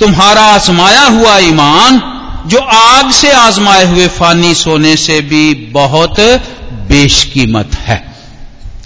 तुम्हारा 0.00 0.42
आजमाया 0.42 1.02
हुआ 1.02 1.38
ईमान, 1.38 2.14
जो 2.46 2.58
आग 2.58 3.10
से 3.10 3.30
आजमाए 3.30 3.86
हुए 3.86 4.06
फानी 4.06 4.54
सोने 4.54 4.96
से 4.96 5.20
भी 5.20 5.54
बहुत 5.54 6.20
बेशकीमत 6.70 7.74
है। 7.74 8.14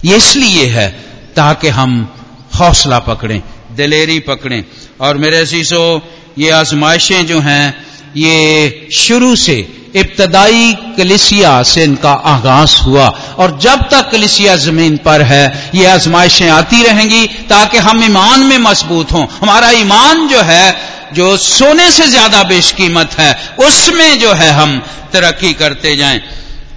ये 0.05 0.17
इसलिए 0.17 0.67
है 0.67 1.02
ताकि 1.37 1.69
हम 1.69 2.15
हौसला 2.61 2.99
पकड़ें, 2.99 3.43
दिलेरी 3.77 4.19
पकड़ें। 4.19 4.65
और 5.01 5.17
मेरे 5.17 5.47
शीशो 5.47 6.03
ये 6.39 6.51
आजमाइशें 6.51 7.27
जो 7.27 7.41
हैं, 7.41 7.85
ये 8.17 8.89
शुरू 8.93 9.37
से 9.37 9.57
इब्तदाई 9.97 10.73
कलिसिया 10.97 11.63
से 11.63 11.85
इनका 11.85 12.13
आगाज़ 12.13 12.77
हुआ। 12.77 13.09
और 13.39 13.59
जब 13.59 13.89
तक 13.91 14.11
कलिसिया 14.11 14.57
ज़मीन 14.57 14.97
पर 14.97 15.23
है, 15.23 15.71
ये 15.75 15.87
आजमाइशें 15.87 16.49
आती 16.51 16.83
रहेंगी 16.83 17.27
ताकि 17.27 17.79
हम 17.79 18.05
ईमान 18.05 18.41
में 18.41 18.59
मज़बूत 18.59 19.13
हों। 19.13 19.27
हमारा 19.41 19.71
ईमान 19.71 20.29
जो 20.29 20.41
है, 20.41 20.77
जो 21.13 21.37
सोने 21.37 21.91
से 21.91 22.07
ज़्यादा 22.07 22.43
बेशकीमत 22.43 23.19
है, 23.19 23.35
उसमें 23.59 24.19
जो 24.19 24.33
है 24.33 24.51
हम 24.51 24.79
तरक्की 25.13 25.53
करते 25.53 25.97
जाएँ। 25.97 26.23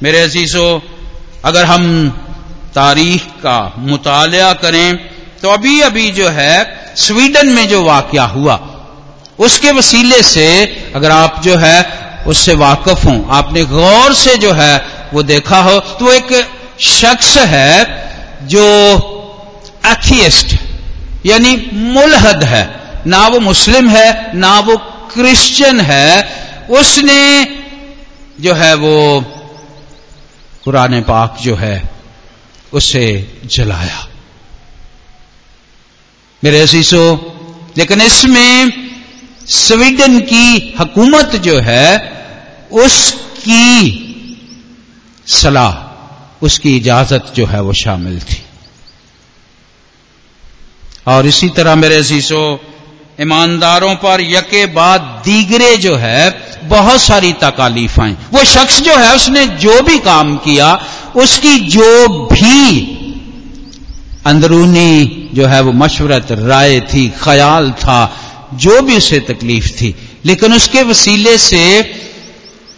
मेरे 0.03 0.21
अजीजों, 0.21 0.79
अगर 1.45 1.65
हम 1.65 1.83
तारीख 2.75 3.23
का 3.23 3.73
मुताया 3.77 4.53
करें 4.53 4.97
तो 5.41 5.49
अभी 5.49 5.79
अभी 5.81 6.09
जो 6.11 6.29
है, 6.29 6.55
स्वीडन 6.95 7.49
में 7.49 7.67
जो 7.67 7.83
वाक्य 7.83 8.19
हुआ, 8.19 8.59
उसके 9.39 9.71
वसीले 9.71 10.21
से 10.23 10.47
अगर 10.95 11.11
आप 11.11 11.41
जो 11.43 11.57
है, 11.57 11.77
उससे 12.27 12.53
वाकफ 12.53 13.05
हों, 13.05 13.19
आपने 13.29 13.63
गौर 13.63 14.13
से 14.13 14.35
जो 14.37 14.53
है, 14.53 14.75
वो 15.13 15.23
देखा 15.23 15.61
हो 15.61 15.79
तो 15.79 16.11
एक 16.13 16.33
शख्स 16.79 17.37
है, 17.37 17.85
जो 18.43 18.65
एथियस्ट, 19.85 20.55
यानी 21.25 21.55
मुलहद 21.73 22.43
है, 22.43 22.63
ना 23.07 23.27
वो 23.27 23.39
मुस्लिम 23.39 23.89
है, 23.89 24.37
ना 24.37 24.59
वो 24.59 24.77
क्रिश्चियन 25.13 25.79
है, 25.79 26.29
उसने 26.69 27.43
जो 28.41 28.53
है 28.53 28.73
वो 28.75 29.21
कुरान 30.63 31.01
पाक 31.01 31.37
जो 31.41 31.55
है 31.55 31.94
उसे 32.75 33.33
जलाया। 33.45 34.07
मेरे 36.43 36.61
असीसो 36.61 37.31
लेकिन 37.77 38.01
इसमें 38.01 38.73
स्वीडन 39.47 40.19
की 40.19 40.75
हुकूमत 40.79 41.35
जो 41.35 41.59
है, 41.59 41.97
उसकी 42.71 44.01
सलाह, 45.27 45.73
उसकी 46.45 46.77
इजाज़त 46.77 47.33
जो 47.35 47.45
है 47.45 47.61
वो 47.61 47.73
शामिल 47.73 48.19
थी। 48.19 48.45
और 51.07 51.25
इसी 51.25 51.49
तरह 51.49 51.75
मेरे 51.75 51.95
अजीजों, 51.95 52.57
ईमानदारों 53.21 53.95
पर 53.95 54.21
यके 54.21 54.65
बाद 54.65 55.01
दीगरे 55.01 55.77
जो 55.77 55.95
है, 55.95 56.29
बहुत 56.63 57.01
सारी 57.01 57.33
तकालीफ 57.33 57.99
आई। 57.99 58.11
वो 58.11 58.43
शख्स 58.43 58.81
जो 58.81 58.95
है, 58.95 59.15
उसने 59.15 59.47
जो 59.47 59.81
भी 59.81 59.99
काम 59.99 60.37
किया 60.37 60.85
उसकी 61.15 61.59
जो 61.59 62.07
भी 62.07 62.91
अंदरूनी 64.25 65.29
जो 65.33 65.45
है 65.45 65.61
वो 65.61 65.71
मशवरत, 65.71 66.27
राय 66.31 66.79
थी, 66.79 67.13
ख्याल 67.23 67.71
था, 67.71 68.17
जो 68.53 68.81
भी 68.81 68.97
उसे 68.97 69.19
तकलीफ़ 69.19 69.67
थी, 69.67 69.95
लेकिन 70.25 70.53
उसके 70.53 70.83
वसीले 70.83 71.37
से 71.37 71.83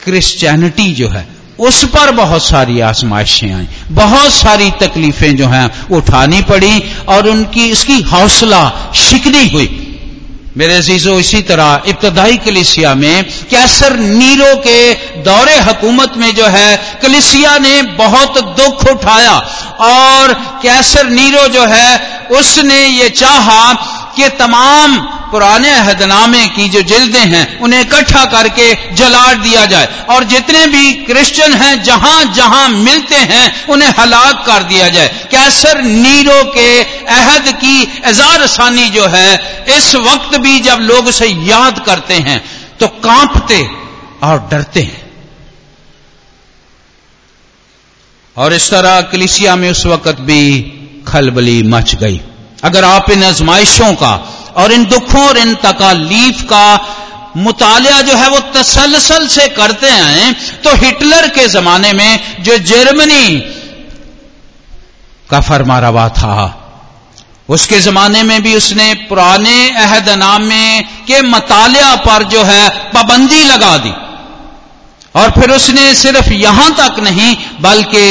क्रिश्चियनिटी 0.03 0.93
जो 0.93 1.09
है, 1.09 1.27
उस 1.59 1.85
पर 1.85 2.11
बहुत 2.11 2.43
सारी 2.43 2.79
आजमाइशें 2.79 3.53
आई। 3.53 3.67
बहुत 3.91 4.33
सारी 4.33 4.71
तकलीफें 4.71 5.37
जो 5.37 5.47
हैं 5.47 5.89
उठानी 5.89 6.41
पड़ी 6.41 6.83
और 7.07 7.27
उनकी 7.27 7.71
उसकी 7.71 8.01
हौसला 8.01 8.91
शिकनी 8.95 9.49
हुई। 9.49 9.86
मेरे 10.57 10.75
अजीजों, 10.75 11.19
इसी 11.19 11.41
तरह 11.41 11.83
इब्तदाई 11.87 12.37
कलिसिया 12.37 12.93
में 12.95 13.23
कैसर 13.49 13.95
नीरो 13.97 14.55
के 14.57 14.93
दौरे 15.21 15.55
हकूमत 15.59 16.13
में 16.17 16.33
जो 16.35 16.45
है, 16.45 16.77
कलिसिया 17.01 17.57
ने 17.57 17.81
बहुत 17.97 18.39
दुख 18.57 18.85
उठाया 18.91 19.35
और 19.81 20.33
कैसर 20.63 21.09
नीरो 21.09 21.47
जो 21.47 21.65
है, 21.65 21.91
उसने 22.31 22.85
ये 22.85 23.09
चाहा 23.09 23.73
कि 24.15 24.29
तमाम 24.29 24.97
पुराने 25.31 25.69
अहदनामे 25.69 26.47
की 26.47 26.67
जो 26.69 26.81
जिल्दें 26.81 27.25
हैं, 27.27 27.59
उन्हें 27.59 27.81
इकट्ठा 27.81 28.23
करके 28.25 28.73
जला 28.95 29.33
दिया 29.33 29.65
जाए। 29.65 29.87
और 30.09 30.23
जितने 30.23 30.65
भी 30.67 30.93
क्रिश्चियन 30.93 31.53
हैं, 31.53 31.83
जहाँ 31.83 32.23
जहाँ 32.33 32.67
मिलते 32.69 33.15
हैं, 33.15 33.67
उन्हें 33.67 33.93
हलाक 33.99 34.43
कर 34.45 34.63
दिया 34.63 34.89
जाए। 34.89 35.07
कैसर 35.31 35.81
नीरो 35.81 36.43
के 36.43 36.83
अहद 37.05 37.51
की 37.55 37.81
एजार 38.05 38.47
सानी 38.47 38.89
जो 38.89 39.07
है, 39.07 39.65
इस 39.77 39.95
वक्त 39.95 40.37
भी 40.37 40.59
जब 40.59 40.77
लोग 40.81 41.07
उसे 41.07 41.27
याद 41.27 41.83
करते 41.85 42.13
हैं 42.13 42.39
तो 42.79 42.87
कांपते 42.87 43.67
और 44.23 44.47
डरते 44.51 44.81
हैं। 44.81 45.05
और 48.37 48.53
इस 48.53 48.69
तरह 48.71 49.01
कलिसिया 49.01 49.55
में 49.55 49.69
उस 49.71 49.85
वक्त 49.85 50.19
भी 50.21 50.41
खलबली 51.07 51.63
मच 51.63 51.95
गई। 51.95 52.21
अगर 52.63 52.83
आप 52.83 53.09
इन 53.09 53.23
आजमाइशों 53.23 53.93
का 53.93 54.11
और 54.57 54.71
इन 54.71 54.85
दुखों 54.85 55.27
और 55.27 55.37
इन 55.37 55.53
तकालीफ 55.63 56.41
का 56.43 56.67
मुतालिया 57.37 58.01
जो 58.01 58.15
है 58.15 58.29
वो 58.29 58.39
तसलसल 58.53 59.27
से 59.27 59.47
करते 59.49 59.89
हैं 59.89 60.61
तो 60.61 60.75
हिटलर 60.75 61.27
के 61.29 61.47
जमाने 61.47 61.91
में 61.93 62.43
जो 62.43 62.57
जर्मनी 62.65 63.39
का 65.29 65.39
फरमा 65.41 65.77
रवा 65.79 66.07
था, 66.11 66.35
उसके 67.49 67.79
जमाने 67.79 68.23
में 68.23 68.41
भी 68.43 68.55
उसने 68.55 68.93
पुराने 69.09 69.69
अहदनामे 69.77 70.81
के 71.07 71.21
मतालिया 71.23 71.95
पर 71.97 72.23
जो 72.23 72.43
है 72.43 72.67
पाबंदी 72.93 73.43
लगा 73.43 73.77
दी। 73.77 73.93
और 75.15 75.29
फिर 75.31 75.51
उसने 75.51 75.93
सिर्फ़ 75.95 76.31
यहाँ 76.33 76.69
तक 76.75 76.99
नहीं, 76.99 77.35
बल्कि 77.61 78.03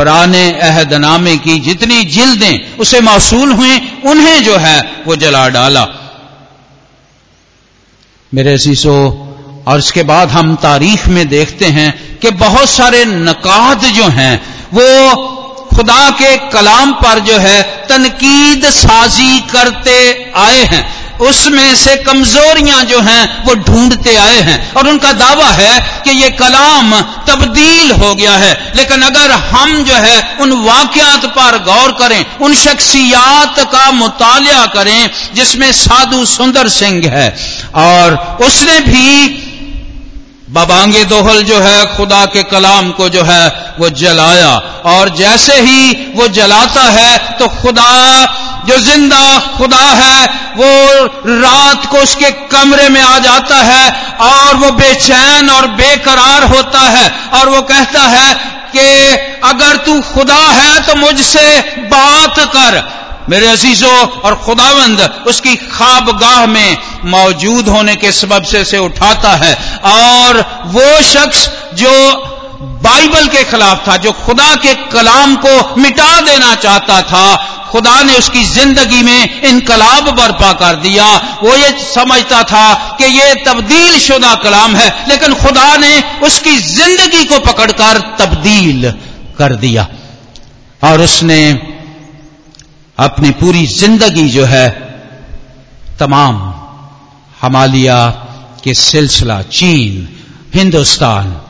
पुराने 0.00 0.52
अहदनामे 0.52 1.36
की 1.36 1.58
जितनी 1.60 2.04
जिल्दें 2.04 2.76
उसे 2.76 3.00
मौसूल 3.00 3.52
हुई, 3.52 4.02
उन्हें 4.06 4.44
जो 4.44 4.56
है 4.56 5.02
वो 5.06 5.16
जला 5.16 5.48
डाला। 5.48 5.86
मेरे 8.34 8.58
शीशो 8.58 8.96
और 9.66 9.78
इसके 9.78 10.02
बाद 10.02 10.28
हम 10.28 10.54
तारीख 10.54 11.08
में 11.08 11.28
देखते 11.28 11.66
हैं 11.66 12.18
कि 12.18 12.30
बहुत 12.30 12.70
सारे 12.70 13.04
नकाद 13.04 13.80
जो 13.80 14.04
हैं, 14.04 14.42
वो 14.74 15.14
खुदा 15.76 16.10
के 16.10 16.36
कलाम 16.36 16.92
पर 16.92 17.18
जो 17.18 17.38
है 17.38 17.62
तनकीद 17.62 18.70
साजी 18.70 19.40
करते 19.40 20.32
आए 20.36 20.64
हैं। 20.64 20.99
उसमें 21.20 21.76
से 21.76 21.96
कमजोरियाँ 21.96 22.84
जो 22.84 23.00
हैं, 23.00 23.44
वो 23.44 23.54
ढूंढते 23.54 24.16
आए 24.16 24.40
हैं। 24.40 24.74
और 24.74 24.88
उनका 24.88 25.12
दावा 25.12 25.46
है 25.46 26.00
कि 26.04 26.10
ये 26.10 26.30
कलाम 26.30 27.00
तब्दील 27.00 27.92
हो 27.92 28.14
गया 28.14 28.32
है। 28.32 28.72
लेकिन 28.76 29.02
अगर 29.02 29.30
हम 29.30 29.84
जो 29.84 29.94
है, 29.94 30.36
उन 30.40 30.52
वाकयात 30.52 31.26
पर 31.26 31.58
गौर 31.58 31.92
करें, 31.92 32.36
उन 32.38 32.54
शख्सियात 32.54 33.60
का 33.60 33.90
मुताया 33.90 34.66
करें, 34.66 35.10
जिसमें 35.34 35.72
साधु 35.72 36.26
सुंदर 36.26 36.68
सिंह 36.68 37.02
है, 37.06 37.36
और 37.74 38.38
उसने 38.46 38.80
भी 38.80 39.28
बाबांगे 40.50 41.04
दोहल 41.04 41.42
जो 41.42 41.60
है, 41.60 41.96
खुदा 41.96 42.26
के 42.26 42.42
कलाम 42.42 42.90
को 42.90 43.08
जो 43.08 43.22
है, 43.22 43.48
वो 43.80 43.90
जलाया। 43.90 44.56
और 44.84 45.16
जैसे 45.16 45.52
ही 45.54 45.92
वो 45.92 46.28
जलाता 46.28 46.82
है 46.82 47.18
तो 47.18 47.48
खुदा 47.48 48.24
जो 48.66 48.78
ज़िंदा 48.80 49.22
खुदा 49.56 49.86
है, 49.94 50.26
वो 50.56 51.06
रात 51.36 51.86
को 51.86 51.98
उसके 51.98 52.30
कमरे 52.50 52.88
में 52.88 53.00
आ 53.02 53.18
जाता 53.18 53.56
है 53.62 53.90
और 54.22 54.56
वो 54.56 54.70
बेचैन 54.72 55.50
और 55.50 55.66
बेकरार 55.74 56.44
होता 56.46 56.80
है 56.80 57.10
और 57.34 57.48
वो 57.48 57.60
कहता 57.64 58.02
है 58.08 58.34
कि 58.74 58.86
अगर 59.44 59.76
तू 59.76 60.00
खुदा 60.04 60.34
है 60.34 60.82
तो 60.82 60.94
मुझसे 60.96 61.60
बात 61.88 62.38
कर। 62.56 62.82
मेरे 63.30 63.46
अजीजों 63.48 63.96
और 64.20 64.34
खुदावंद, 64.36 65.00
उसकी 65.26 65.54
खाबगाह 65.56 66.46
में 66.46 66.76
मौजूद 67.06 67.68
होने 67.68 67.94
के 67.96 68.12
सबब 68.12 68.44
से 68.44 68.62
उसे 68.62 68.78
उठाता 68.78 69.30
है। 69.36 69.54
और 69.86 70.40
वो 70.66 71.02
शख्स 71.02 71.48
जो 71.74 71.92
बाइबल 72.82 73.26
के 73.26 73.42
खिलाफ 73.44 73.86
था, 73.88 73.96
जो 73.96 74.12
खुदा 74.24 74.54
के 74.56 74.74
कलाम 74.90 75.36
को 75.36 75.80
मिटा 75.80 76.20
देना 76.20 76.54
चाहता 76.54 77.00
था 77.02 77.49
खुदा 77.70 78.00
ने 78.02 78.14
उसकी 78.18 78.42
ज़िंदगी 78.44 79.02
में 79.02 79.42
इनकलाब 79.42 80.08
बर्पा 80.16 80.52
कर 80.54 80.76
दिया। 80.82 81.06
वो 81.42 81.54
ये 81.56 81.70
समझता 81.84 82.42
था 82.44 82.96
कि 82.98 83.04
ये 83.06 83.34
तब्दील 83.44 83.98
शुदा 83.98 84.34
कलाम 84.42 84.76
है, 84.76 84.88
लेकिन 85.08 85.34
खुदा 85.36 85.76
ने 85.76 85.92
उसकी 86.26 86.56
ज़िंदगी 86.58 87.24
को 87.24 87.38
पकड़कर 87.42 88.00
तब्दील 88.18 88.90
कर 89.38 89.54
दिया। 89.56 89.86
और 90.82 91.00
उसने 91.00 91.40
अपनी 92.98 93.30
पूरी 93.40 93.66
ज़िंदगी 93.68 94.28
जो 94.28 94.44
है, 94.44 94.68
तमाम 95.98 96.42
हमालिया 97.40 98.06
के 98.64 98.74
सिलसिला, 98.74 99.40
चीन, 99.42 100.08
हिंदुस्तान 100.54 101.40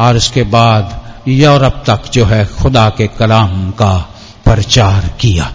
और 0.00 0.16
उसके 0.16 0.42
बाद 0.50 1.00
यूरोप 1.28 1.82
तक 1.86 2.10
जो 2.12 2.24
है 2.24 2.44
खुदा 2.54 2.88
के 2.90 3.06
कलाम 3.18 3.70
का 3.72 3.92
प्रचार 4.44 5.08
किया। 5.20 5.52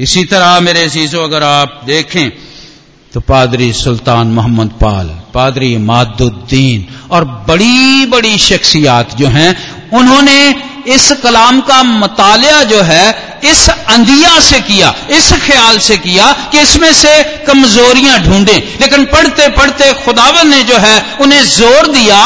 इसी 0.00 0.24
तरह 0.24 0.58
मेरे 0.60 0.82
अजीजों, 0.84 1.22
अगर 1.24 1.42
आप 1.42 1.80
देखें 1.86 2.30
तो 3.12 3.20
पादरी 3.20 3.72
सुल्तान 3.72 4.26
मोहम्मद 4.28 4.70
पाल, 4.80 5.06
पादरी 5.34 5.76
मादुद्दीन 5.78 6.86
और 7.10 7.24
बड़ी 7.48 8.06
बड़ी 8.06 8.36
शख्सियात 8.38 9.16
जो 9.16 9.28
हैं, 9.28 9.54
उन्होंने 9.92 10.54
इस 10.94 11.10
कलाम 11.22 11.60
का 11.60 11.82
मतालिया 11.82 12.62
जो 12.64 12.80
है, 12.82 13.06
इस 13.44 13.68
अंधिया 13.70 14.38
से 14.40 14.60
किया, 14.60 14.94
इस 15.10 15.32
ख्याल 15.42 15.78
से 15.78 15.96
किया 15.96 16.32
कि 16.52 16.60
इसमें 16.60 16.92
से 16.92 17.22
कमजोरियाँ 17.46 18.18
ढूंढें। 18.20 18.78
लेकिन 18.80 19.04
पढ़ते 19.04 19.48
पढ़ते 19.48 19.92
खुदावन 20.04 20.48
ने 20.50 20.62
जो 20.62 20.76
है, 20.76 21.02
उन्हें 21.20 21.42
ज़ोर 21.46 21.86
दिया 21.86 22.22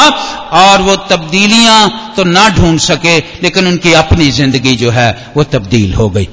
और 0.59 0.81
वो 0.81 0.95
तब्दीलियाँ 1.09 2.13
तो 2.17 2.23
ना 2.23 2.47
ढूंढ 2.49 2.79
सके, 2.79 3.17
लेकिन 3.43 3.67
उनकी 3.67 3.93
अपनी 3.93 4.31
ज़िंदगी 4.31 4.75
जो 4.75 4.91
है, 4.91 5.11
वो 5.37 5.43
तब्दील 5.43 5.93
हो 5.93 6.09
गई। 6.09 6.27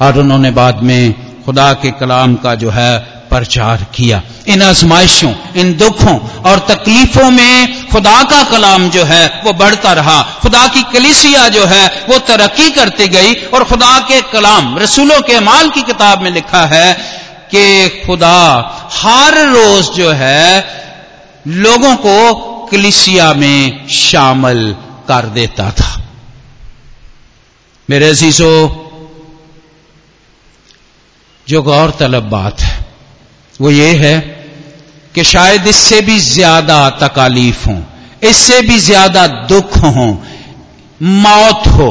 और 0.00 0.18
उन्होंने 0.18 0.50
बाद 0.50 0.82
में 0.82 1.14
खुदा 1.44 1.72
के 1.72 1.90
कलाम 1.90 2.34
का 2.34 2.54
जो 2.54 2.70
है 2.70 2.98
प्रचार 3.30 3.84
किया। 3.94 4.22
इन 4.46 4.62
आजमाइशों, 4.62 5.32
इन 5.56 5.76
दुखों 5.76 6.18
और 6.40 6.58
तकलीफों 6.58 7.30
में 7.30 7.88
खुदा 7.88 8.22
का 8.22 8.42
कलाम 8.42 8.90
जो 8.90 9.04
है 9.04 9.42
वो 9.44 9.52
बढ़ता 9.52 9.92
रहा। 9.92 10.22
खुदा 10.22 10.66
की 10.68 10.82
कलिसिया 10.82 11.48
जो 11.48 11.64
है 11.64 11.86
वो 12.08 12.18
तरक्की 12.18 12.70
करती 12.70 13.08
गई 13.08 13.34
और 13.34 13.64
खुदा 13.64 13.98
के 13.98 14.20
कलाम, 14.22 14.78
रसूलों 14.78 15.20
के 15.20 15.40
माल 15.40 15.70
की 15.70 15.82
किताब 15.82 16.22
में 16.22 16.30
लिखा 16.30 16.66
है 16.66 16.92
कि 17.50 17.88
खुदा 18.06 18.38
हर 18.92 19.48
रोज 19.48 19.90
जो 19.90 20.10
है 20.10 20.66
लोगों 21.46 21.96
को 21.96 22.34
कलिसिया 22.72 23.32
में 23.34 23.88
शामिल 23.88 24.72
कर 25.08 25.26
देता 25.26 25.70
था। 25.70 26.02
मेरे 27.90 28.08
अजीजों 28.10 28.68
जो 31.50 31.62
गौर 31.62 31.90
तलब 31.90 32.28
बात 32.30 32.60
है, 32.60 32.78
वो 33.60 33.70
ये 33.70 33.92
है 33.96 34.18
कि 35.14 35.22
शायद 35.24 35.66
इससे 35.66 36.00
भी 36.00 36.18
ज़्यादा 36.18 36.78
तकालीफ 36.98 37.66
हो, 37.66 37.76
इससे 38.22 38.60
भी 38.62 38.78
ज़्यादा 38.78 39.26
दुख 39.46 39.76
हो, 39.76 40.06
मौत 41.02 41.66
हो, 41.68 41.88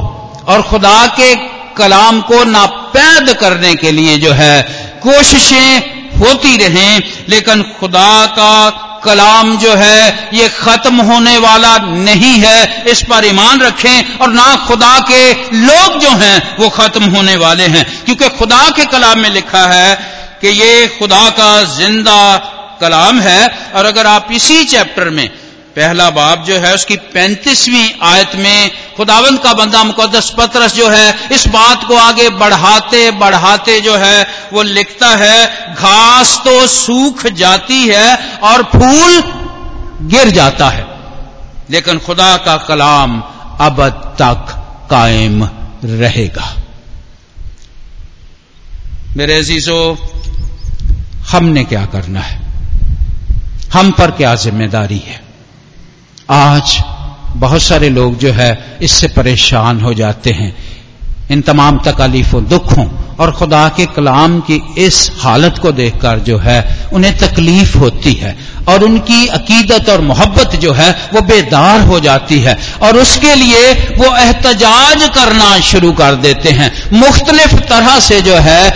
और 0.47 0.61
खुदा 0.61 1.05
के 1.19 1.33
कलाम 1.77 2.21
को 2.21 2.43
नापैद 2.43 3.33
करने 3.33 3.73
के 3.75 3.91
लिए 3.91 4.17
जो 4.17 4.31
है, 4.33 4.61
कोशिशें 5.03 6.19
होती 6.19 6.55
रहें, 6.57 7.03
लेकिन 7.29 7.63
खुदा 7.79 8.25
का 8.25 8.69
कलाम 9.03 9.57
जो 9.57 9.73
है, 9.73 10.29
ये 10.33 10.49
खत्म 10.49 11.01
होने 11.01 11.37
वाला 11.37 11.77
नहीं 11.77 12.39
है। 12.39 12.83
इस 12.87 13.01
पर 13.01 13.25
ईमान 13.25 13.61
रखें 13.61 14.17
और 14.17 14.33
ना 14.33 14.55
खुदा 14.67 14.99
के 14.99 15.33
लोग 15.57 15.99
जो 15.99 16.09
हैं, 16.09 16.57
वो 16.57 16.69
खत्म 16.69 17.03
होने 17.03 17.35
वाले 17.35 17.63
हैं। 17.63 18.05
क्योंकि 18.05 18.29
खुदा 18.29 18.69
के 18.75 18.85
कलाम 18.85 19.19
में 19.19 19.29
लिखा 19.29 19.61
है 19.61 19.95
कि 20.41 20.47
ये 20.47 20.87
खुदा 20.87 21.29
का 21.29 21.63
ज़िंदा 21.63 22.37
कलाम 22.81 23.19
है। 23.19 23.71
और 23.75 23.85
अगर 23.85 24.07
आप 24.07 24.27
इसी 24.31 24.63
चैप्टर 24.63 25.09
में 25.09 25.29
पहला 25.79 26.09
बाब 26.09 26.43
जो 26.43 26.55
है 26.59 26.73
उसकी 26.75 26.95
पैंतीसवीं 26.95 27.89
आयत 28.03 28.35
में 28.35 28.71
खुदावंत 28.97 29.43
का 29.43 29.53
बंदा 29.53 29.83
मुकदस 29.83 30.33
पत्रस 30.37 30.73
जो 30.75 30.89
है 30.89 31.29
इस 31.31 31.47
बात 31.47 31.83
को 31.83 31.95
आगे 31.95 32.29
बढ़ाते 32.29 33.11
बढ़ाते 33.11 33.79
जो 33.81 33.95
है 33.95 34.27
वो 34.53 34.61
लिखता 34.61 35.09
है, 35.15 35.75
घास 35.75 36.41
तो 36.45 36.67
सूख 36.67 37.25
जाती 37.27 37.87
है 37.87 38.15
और 38.39 38.63
फूल 38.63 39.21
गिर 40.09 40.29
जाता 40.29 40.69
है। 40.69 40.85
लेकिन 41.69 41.99
खुदा 41.99 42.37
का 42.37 42.57
कलाम 42.57 43.19
अब 43.59 43.81
तक 44.21 44.55
कायम 44.89 45.43
रहेगा। 45.85 46.53
मेरे 49.17 49.37
अजीजों, 49.37 49.95
हमने 51.31 51.63
क्या 51.63 51.85
करना 51.85 52.19
है? 52.19 52.37
हम 53.73 53.91
पर 53.91 54.11
क्या 54.11 54.35
ज़िम्मेदारी 54.35 54.97
है? 54.97 55.28
आज 56.29 56.77
बहुत 57.35 57.61
सारे 57.61 57.89
लोग 57.89 58.17
जो 58.17 58.31
है 58.31 58.77
इससे 58.81 59.07
परेशान 59.07 59.79
हो 59.81 59.93
जाते 59.93 60.31
हैं। 60.31 60.55
इन 61.31 61.41
तमाम 61.41 61.77
तकालीफों, 61.79 62.43
दुखों 62.45 62.85
और 63.19 63.31
खुदा 63.31 63.67
के 63.69 63.85
कलाम 63.85 64.39
की 64.39 64.61
इस 64.77 65.11
हालत 65.19 65.57
को 65.57 65.71
देखकर 65.71 66.19
जो 66.19 66.37
है 66.37 66.89
उन्हें 66.93 67.17
तकलीफ़ 67.17 67.77
होती 67.77 68.13
है 68.13 68.37
और 68.69 68.83
उनकी 68.83 69.27
अकीदत 69.27 69.89
और 69.89 70.01
मोहब्बत 70.01 70.55
जो 70.55 70.73
है 70.73 70.89
वो 71.13 71.21
बेदार 71.21 71.81
हो 71.81 71.99
जाती 71.99 72.39
है 72.39 72.57
और 72.81 72.97
उसके 72.97 73.35
लिए 73.35 73.73
वो 73.97 74.15
एहतजाज 74.17 75.09
करना 75.15 75.59
शुरू 75.63 75.91
कर 75.93 76.15
देते 76.15 76.49
हैं। 76.51 76.71
मुख्तलिफ़ 76.93 77.55
तरह 77.59 77.99
से 77.99 78.21
जो 78.21 78.35
है 78.35 78.69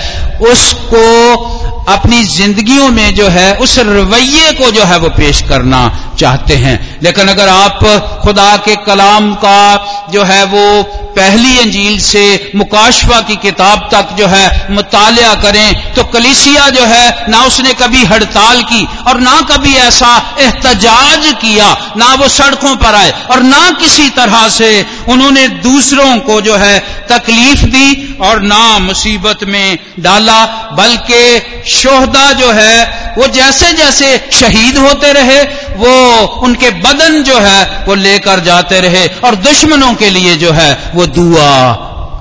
उसको 0.52 1.53
अपनी 1.90 2.24
जिंदगियों 2.26 2.90
में 2.90 3.14
जो 3.16 3.28
है, 3.28 3.54
उस 3.56 3.78
रवैये 3.80 4.52
को 4.54 4.72
जो 4.72 4.84
है 4.84 4.98
वो 5.00 5.10
पेश 5.10 5.42
करना 5.42 5.82
चाहते 6.20 6.56
हैं। 6.56 6.76
लेकिन 7.04 7.28
अगर 7.28 7.50
आप 7.50 7.80
खुदा 8.24 8.56
के 8.58 8.76
कलाम 8.86 9.34
का 9.36 10.08
जो 10.12 10.24
है 10.24 10.44
वो 10.46 10.84
पहली 11.16 11.58
अंजील 11.60 12.00
से 12.00 12.52
मुकाशवा 12.56 13.20
की 13.22 13.36
किताब 13.36 13.88
तक 13.92 14.14
जो 14.16 14.28
है 14.28 14.74
मुतालिया 14.74 15.34
करें 15.36 15.94
तो 15.94 16.04
कलिसिया 16.04 16.70
जो 16.70 16.86
है, 16.86 17.26
ना 17.30 17.44
उसने 17.44 17.74
कभी 17.74 18.04
हड़ताल 18.06 18.62
की 18.64 18.88
और 19.08 19.20
ना 19.20 19.40
कभी 19.52 19.74
ऐसा 19.78 20.16
एहतजाज 20.40 21.34
किया, 21.42 21.68
ना 21.98 22.14
वो 22.14 22.28
सड़कों 22.30 22.76
पर 22.76 22.96
आए 22.96 23.12
और 23.32 23.42
ना 23.44 23.70
किसी 23.80 24.10
तरह 24.12 24.48
से 24.50 24.70
उन्होंने 25.10 25.48
दूसरों 25.48 26.20
को 26.20 26.42
जो 26.42 26.56
है 26.56 26.80
तकलीफ़ 27.10 27.66
दी 27.66 28.18
और 28.22 28.42
ना 28.42 28.80
मुसीबत 28.80 29.44
में 29.44 29.78
डाला, 30.00 30.46
बल्कि 30.46 31.42
शोहदा 31.72 32.32
जो 32.32 32.52
है, 32.52 32.86
वो 33.18 33.28
जैसे 33.28 33.74
जैसे 33.74 34.30
शहीद 34.32 34.78
होते 34.78 35.14
रहे, 35.14 35.44
वो 35.76 36.18
उनके 36.26 36.70
बदन 36.70 37.24
जो 37.24 37.40
है, 37.40 37.86
वो 37.88 37.96
लेकर 37.96 38.40
जाते 38.40 38.80
रहे 38.82 39.08
और 39.08 39.36
दुश्मनों 39.36 39.94
के 39.94 40.10
लिए 40.10 40.36
जो 40.36 40.52
है, 40.52 40.92
वो 40.96 41.06
दुआ 41.06 41.74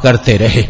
करते 0.02 0.36
रहे। 0.36 0.66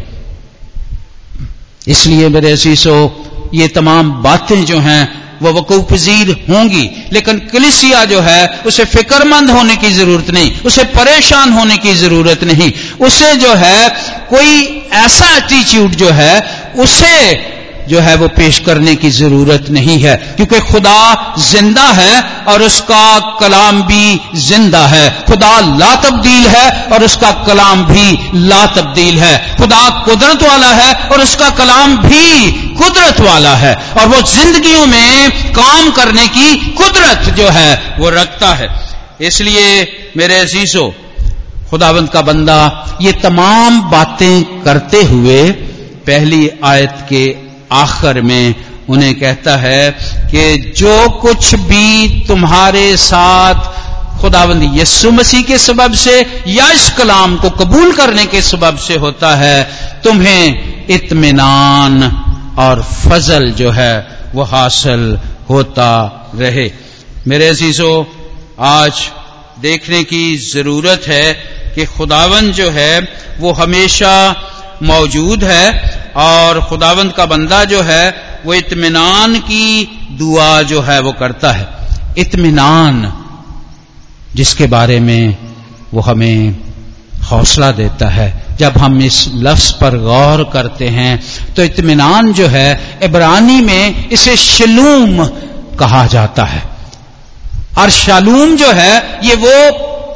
इसलिए 1.87 2.29
मेरे 2.29 2.51
असीसो 2.51 3.25
ये 3.53 3.67
तमाम 3.67 4.11
बातें 4.11 4.65
जो 4.65 4.79
हैं 4.79 5.22
वो 5.43 5.53
वकूफ 5.53 5.91
पजीर 5.91 6.45
होंगी। 6.49 6.89
लेकिन 7.11 7.39
कलिसिया 7.39 8.05
जो 8.05 8.19
है, 8.19 8.47
उसे 8.65 8.85
फिक्रमंद 8.85 9.49
होने 9.49 9.75
की 9.75 9.91
ज़रूरत 9.91 10.31
नहीं, 10.31 10.51
उसे 10.65 10.83
परेशान 10.83 11.51
होने 11.51 11.77
की 11.77 11.93
ज़रूरत 11.93 12.43
नहीं। 12.43 12.71
उसे 13.01 13.35
जो 13.35 13.53
है, 13.53 13.89
कोई 14.29 14.83
ऐसा 14.93 15.37
एटीट्यूड 15.37 15.95
जो 15.95 16.09
है, 16.09 16.63
उसे 16.77 17.52
जो 17.89 17.99
है 17.99 18.15
वो 18.15 18.27
पेश 18.27 18.59
करने 18.59 18.95
की 18.95 19.09
ज़रूरत 19.11 19.69
नहीं 19.69 19.97
है। 19.99 20.15
क्योंकि 20.35 20.59
खुदा 20.71 21.35
ज़िंदा 21.41 21.87
है 21.91 22.21
और 22.47 22.61
उसका 22.63 23.19
कलाम 23.39 23.81
भी 23.83 24.19
ज़िंदा 24.39 24.85
है। 24.87 25.09
खुदा 25.25 25.59
ला 25.77 25.93
तब्दील 26.03 26.47
है 26.47 26.69
और 26.87 27.03
उसका 27.03 27.31
कलाम 27.47 27.83
भी 27.85 28.47
ला 28.47 28.65
तब्दील 28.75 29.19
है। 29.19 29.35
खुदा 29.57 29.89
कुदरत 30.05 30.43
वाला 30.43 30.71
है 30.73 30.93
और 31.09 31.21
उसका 31.21 31.49
कलाम 31.49 31.97
भी 31.97 32.51
कुदरत 32.75 33.19
वाला 33.21 33.55
है। 33.55 33.75
और 33.99 34.07
वो 34.07 34.21
जिंदगियों 34.31 34.85
में 34.85 35.31
काम 35.53 35.91
करने 35.91 36.27
की 36.29 36.55
कुदरत 36.73 37.33
जो 37.35 37.49
है 37.49 37.95
वो 37.99 38.09
रखता 38.09 38.53
है। 38.53 38.67
इसलिए 39.21 39.67
मेरे 40.17 40.39
अजीजों, 40.39 40.89
खुदावंत 41.69 42.11
का 42.11 42.21
बंदा, 42.21 42.57
ये 43.01 43.11
तमाम 43.21 43.81
बातें 43.81 44.43
करते 44.63 45.03
हुए 45.03 45.41
पहली 46.07 46.49
आयत 46.63 47.05
के 47.09 47.23
आखिर 47.73 48.21
में 48.21 48.55
उन्हें 48.89 49.13
कहता 49.19 49.55
है 49.55 49.91
कि 50.31 50.73
जो 50.77 51.09
कुछ 51.19 51.53
भी 51.55 52.25
तुम्हारे 52.27 52.85
साथ 52.97 53.71
खुदाबंदी 54.21 54.79
यस्सु 54.79 55.11
मसीह 55.11 55.41
के 55.41 55.57
सबब 55.57 55.93
से 55.93 56.19
या 56.47 56.69
इस 56.71 56.89
कलाम 56.89 57.35
को 57.37 57.49
कबूल 57.49 57.91
करने 57.91 58.25
के 58.25 58.41
सबब 58.41 58.77
से 58.77 58.95
होता 58.95 59.35
है, 59.35 59.63
तुम्हें 60.03 60.85
इतमान 60.89 62.03
और 62.59 62.83
फजल 62.83 63.51
जो 63.51 63.71
है 63.71 63.95
वो 64.35 64.43
हासिल 64.43 65.19
होता 65.49 65.89
रहे। 66.35 66.71
मेरे 67.27 67.47
अजीजों, 67.47 68.03
आज 68.59 69.09
देखने 69.61 70.03
की 70.03 70.35
ज़रूरत 70.37 71.07
है 71.07 71.33
कि 71.75 71.85
खुदावन 71.87 72.51
जो 72.51 72.69
है 72.69 72.99
वो 73.39 73.51
हमेशा 73.53 74.13
मौजूद 74.83 75.43
है 75.43 75.92
और 76.15 76.61
खुदावंद 76.61 77.11
का 77.11 77.25
बंदा 77.25 77.63
जो 77.65 77.81
है, 77.81 78.15
वो 78.45 78.53
इत्मीनान 78.53 79.35
की 79.39 79.99
दुआ 80.11 80.61
जो 80.61 80.81
है, 80.81 80.99
वो 80.99 81.11
करता 81.11 81.51
है। 81.51 81.67
इत्मीनान, 82.17 83.13
जिसके 84.35 84.65
बारे 84.67 84.99
में 84.99 85.37
वो 85.93 86.01
हमें 86.01 86.55
हौसला 87.23 87.71
देता 87.71 88.09
है। 88.09 88.45
जब 88.59 88.77
हम 88.77 89.01
इस 89.01 89.25
लफ्ज 89.35 89.71
पर 89.71 89.97
गौर 89.97 90.43
करते 90.53 90.87
हैं 90.87 91.23
तो 91.55 91.63
इत्मीनान 91.63 92.33
जो 92.33 92.47
है, 92.47 92.99
इब्रानी 93.03 93.61
में 93.61 94.09
इसे 94.09 94.35
शलूम 94.37 95.25
कहा 95.79 96.05
जाता 96.07 96.43
है। 96.43 96.63
और 97.77 97.89
शालूम 97.89 98.55
जो 98.55 98.71
है, 98.71 99.19
ये 99.23 99.35
वो 99.35 99.55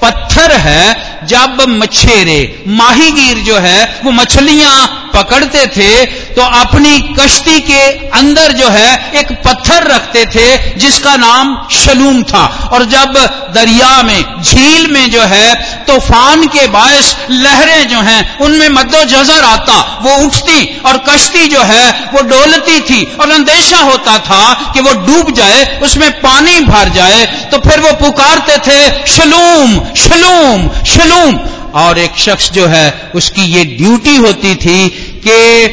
पत्थर 0.04 0.52
है, 0.52 0.96
जब 1.28 1.62
मछेरे, 1.70 2.64
माहीगीर 2.68 3.38
जो 3.38 3.58
है, 3.58 4.02
वो 4.06 4.12
मछलियाँ 4.12 5.07
पकड़ते 5.18 5.66
थे 5.68 5.92
तो 6.36 6.42
अपनी 6.56 7.00
कश्ती 7.20 7.60
के 7.62 7.82
अंदर 8.18 8.52
जो 8.54 8.68
है, 8.70 8.90
एक 9.16 9.32
पत्थर 9.46 9.88
रखते 9.88 10.26
थे, 10.28 10.48
जिसका 10.78 11.16
नाम 11.18 11.56
शलूम 11.74 12.22
था। 12.24 12.46
और 12.74 12.86
जब 12.86 13.14
दरिया 13.54 14.02
में, 14.04 14.44
झील 14.44 14.88
में 14.88 15.10
जो 15.12 15.22
है, 15.24 15.54
तूफ़ान 15.86 16.46
के 16.48 16.68
बायस 16.68 17.16
लहरें 17.32 17.88
जो 17.88 18.02
हैं, 18.02 18.38
उनमें 18.40 18.70
मद्दो 18.72 19.04
जजर 19.06 19.44
आता, 19.44 19.80
वो 20.02 20.16
उठती 20.26 20.82
और 20.86 20.98
कश्ती 21.10 21.48
जो 21.48 21.64
है, 21.64 21.90
वो 22.14 22.22
डोलती 22.30 22.80
थी। 22.82 23.04
और 23.16 23.32
अंदेशा 23.32 23.78
होता 23.82 24.18
था 24.22 24.72
कि 24.74 24.82
वो 24.82 24.94
डूब 25.06 25.32
जाए, 25.34 25.66
उसमें 25.84 26.10
पानी 26.22 26.60
भर 26.62 26.90
जाए 26.92 27.26
तो 27.52 27.58
फिर 27.60 27.80
वो 27.80 27.92
पुकारते 28.00 28.58
थे, 28.62 28.82
शलूम 29.08 29.80
शलूम 29.98 30.70
शलूम। 30.86 31.40
और 31.76 31.98
एक 32.00 32.18
शख्स 32.18 32.50
जो 32.52 32.66
है, 32.68 33.12
उसकी 33.16 33.42
ये 33.48 33.64
ड्यूटी 33.78 34.16
होती 34.18 34.54
थी 34.56 35.07
कि 35.30 35.66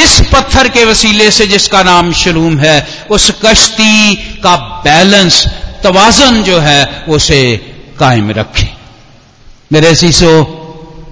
इस 0.00 0.20
पत्थर 0.32 0.68
के 0.68 0.84
वसीले 0.84 1.30
से 1.30 1.46
जिसका 1.46 1.82
नाम 1.82 2.12
शलूम 2.12 2.58
है, 2.58 2.86
उस 3.10 3.32
कश्ती 3.46 4.14
का 4.14 4.56
बैलेंस 4.56 5.46
तोजन 5.86 6.42
जो 6.42 6.58
है, 6.58 7.04
उसे 7.08 7.56
कायम 7.98 8.30
रखे। 8.30 8.68
मेरे 9.72 9.94
सीसो 9.94 10.54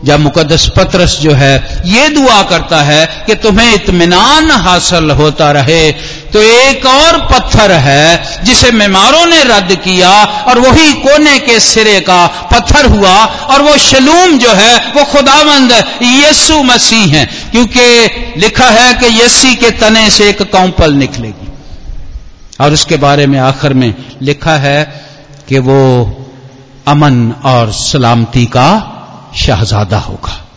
या 0.04 0.16
मुकदस 0.18 0.68
पत्रस 0.76 1.18
जो 1.20 1.32
है, 1.32 1.82
ये 1.86 2.08
दुआ 2.08 2.42
करता 2.42 2.82
है 2.82 3.24
कि 3.26 3.34
तुम्हें 3.34 3.74
इतमान 3.74 4.50
हासिल 4.50 5.10
होता 5.10 5.50
रहे 5.50 5.92
तो 6.32 6.42
एक 6.42 6.86
और 6.86 7.18
पत्थर 7.18 7.72
है, 7.72 8.38
जिसे 8.44 8.70
मेमारों 8.70 9.26
ने 9.26 9.42
रद्द 9.44 9.74
किया, 9.74 10.10
और 10.24 10.58
वही 10.58 10.92
कोने 10.92 11.38
के 11.38 11.60
सिरे 11.60 12.00
का 12.00 12.26
पत्थर 12.26 12.86
हुआ, 12.86 13.24
और 13.24 13.62
वो 13.62 13.78
शलूम 13.78 14.38
जो 14.38 14.52
है, 14.52 14.76
वो 14.76 15.04
खुदावंद 15.04 15.72
यस्सु 16.02 16.62
मसीह 16.62 17.16
है, 17.16 17.26
क्योंकि 17.26 18.06
लिखा 18.36 18.68
है 18.68 18.94
कि 18.94 19.22
यस्सी 19.22 19.54
के 19.54 19.70
तने 19.70 20.10
से 20.10 20.28
एक 20.28 20.42
कौंपल 20.42 20.92
निकलेगी। 20.92 21.48
और 22.60 22.72
उसके 22.72 22.96
बारे 22.96 23.26
में 23.26 23.38
आखिर 23.38 23.74
में 23.74 23.94
लिखा 24.22 24.56
है 24.56 25.06
कि 25.48 25.58
वो 25.58 26.12
अमन 26.88 27.32
और 27.44 27.72
सलामती 27.72 28.46
का 28.46 28.92
शहजादा 29.36 29.98
होगा। 29.98 30.48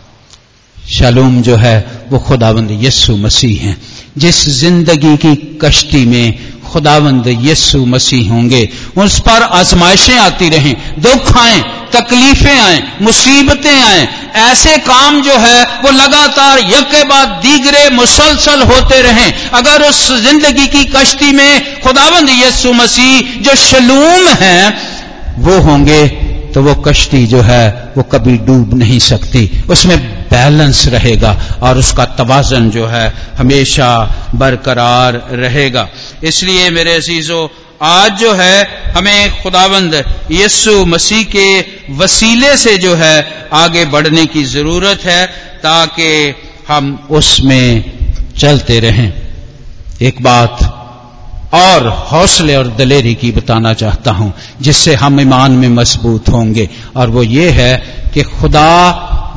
शलूम 0.90 1.42
जो 1.42 1.56
है, 1.56 2.06
वो 2.10 2.20
खुदावंद 2.20 2.68
यस्सु 2.72 3.16
मसीह 3.18 3.64
हैं। 3.64 3.82
जिस 4.20 4.38
ज़िंदगी 4.50 5.16
की 5.18 5.36
कश्ती 5.62 6.06
में 6.06 6.50
खुदावंद 6.64 7.28
यस्सु 7.42 7.86
मसीह 7.86 8.32
होंगे, 8.32 8.68
उस 8.98 9.20
पर 9.20 9.44
आजमाइशें 9.44 10.18
आती 10.18 10.50
रहें, 10.50 10.76
दुख 11.02 11.38
आए, 11.38 11.62
तकलीफें 11.94 12.60
आए, 12.60 12.82
मुसीबतें 13.02 13.82
आए, 13.82 14.08
ऐसे 14.42 14.78
काम 14.78 15.22
जो 15.22 15.38
है, 15.38 15.64
वो 15.84 15.92
लगातार 15.92 16.60
यक 16.60 16.94
बाद 17.10 17.28
दीगरे 17.44 17.90
मुसलसल 17.90 18.62
होते 18.64 19.02
रहें। 19.02 19.50
अगर 19.52 19.90
उस 19.90 20.06
ज़िंदगी 20.22 20.68
की 20.68 20.84
कश्ती 20.86 21.32
में 21.32 21.82
खुदावंद 21.82 22.30
यस्सु 22.30 22.74
मसीह 22.74 23.42
जो 23.42 23.56
शलूम 23.56 24.28
है, 24.40 24.70
वो 25.40 25.60
होंगे 25.62 26.08
तो 26.54 26.62
वो 26.64 26.74
कश्ती 26.76 27.26
जो 27.28 27.42
है, 27.42 27.94
वो 27.98 28.04
कभी 28.04 28.38
डूब 28.38 28.74
नहीं 28.74 29.00
सकती। 29.00 29.50
उसमें 29.70 29.98
बैलेंस 30.32 30.88
रहेगा 30.88 31.32
और 31.64 31.78
उसका 31.78 32.06
तवाजन 32.18 32.70
जो 32.70 32.86
है 32.88 33.08
हमेशा 33.38 33.90
बरकरार 34.36 35.22
रहेगा। 35.34 35.88
इसलिए 36.24 36.70
मेरे 36.70 36.96
अजीजों, 36.96 37.48
आज 37.82 38.20
जो 38.20 38.34
है 38.34 38.92
हमें 38.92 39.42
खुदाबंद 39.44 39.94
यस्सु 40.32 40.86
मसीह 40.86 41.24
के 41.36 41.48
वसीले 41.96 42.56
से 42.58 42.78
जो 42.78 42.96
है 42.96 43.48
आगे 43.54 43.86
बढ़ने 43.86 44.26
की 44.26 44.44
ज़रूरत 44.44 45.06
है 45.06 45.26
ताकि 45.64 46.36
हम 46.68 47.08
उसमें 47.12 47.84
चलते 48.38 48.80
रहें। 48.80 49.14
एक 50.02 50.22
बात 50.22 50.60
और 51.54 51.88
हौसले 51.88 52.56
और 52.56 52.68
दलेरी 52.68 53.14
की 53.16 53.32
बताना 53.32 53.74
चाहता 53.74 54.12
हूँ, 54.12 54.34
जिससे 54.62 54.96
हम 54.96 55.20
ईमान 55.22 55.52
में 55.52 55.68
मज़बूत 55.70 56.30
होंगे। 56.30 56.70
और 56.96 57.10
वो 57.10 57.24
ये 57.24 57.50
है 57.50 57.76
कि 58.14 58.24
खुदा 58.24 58.68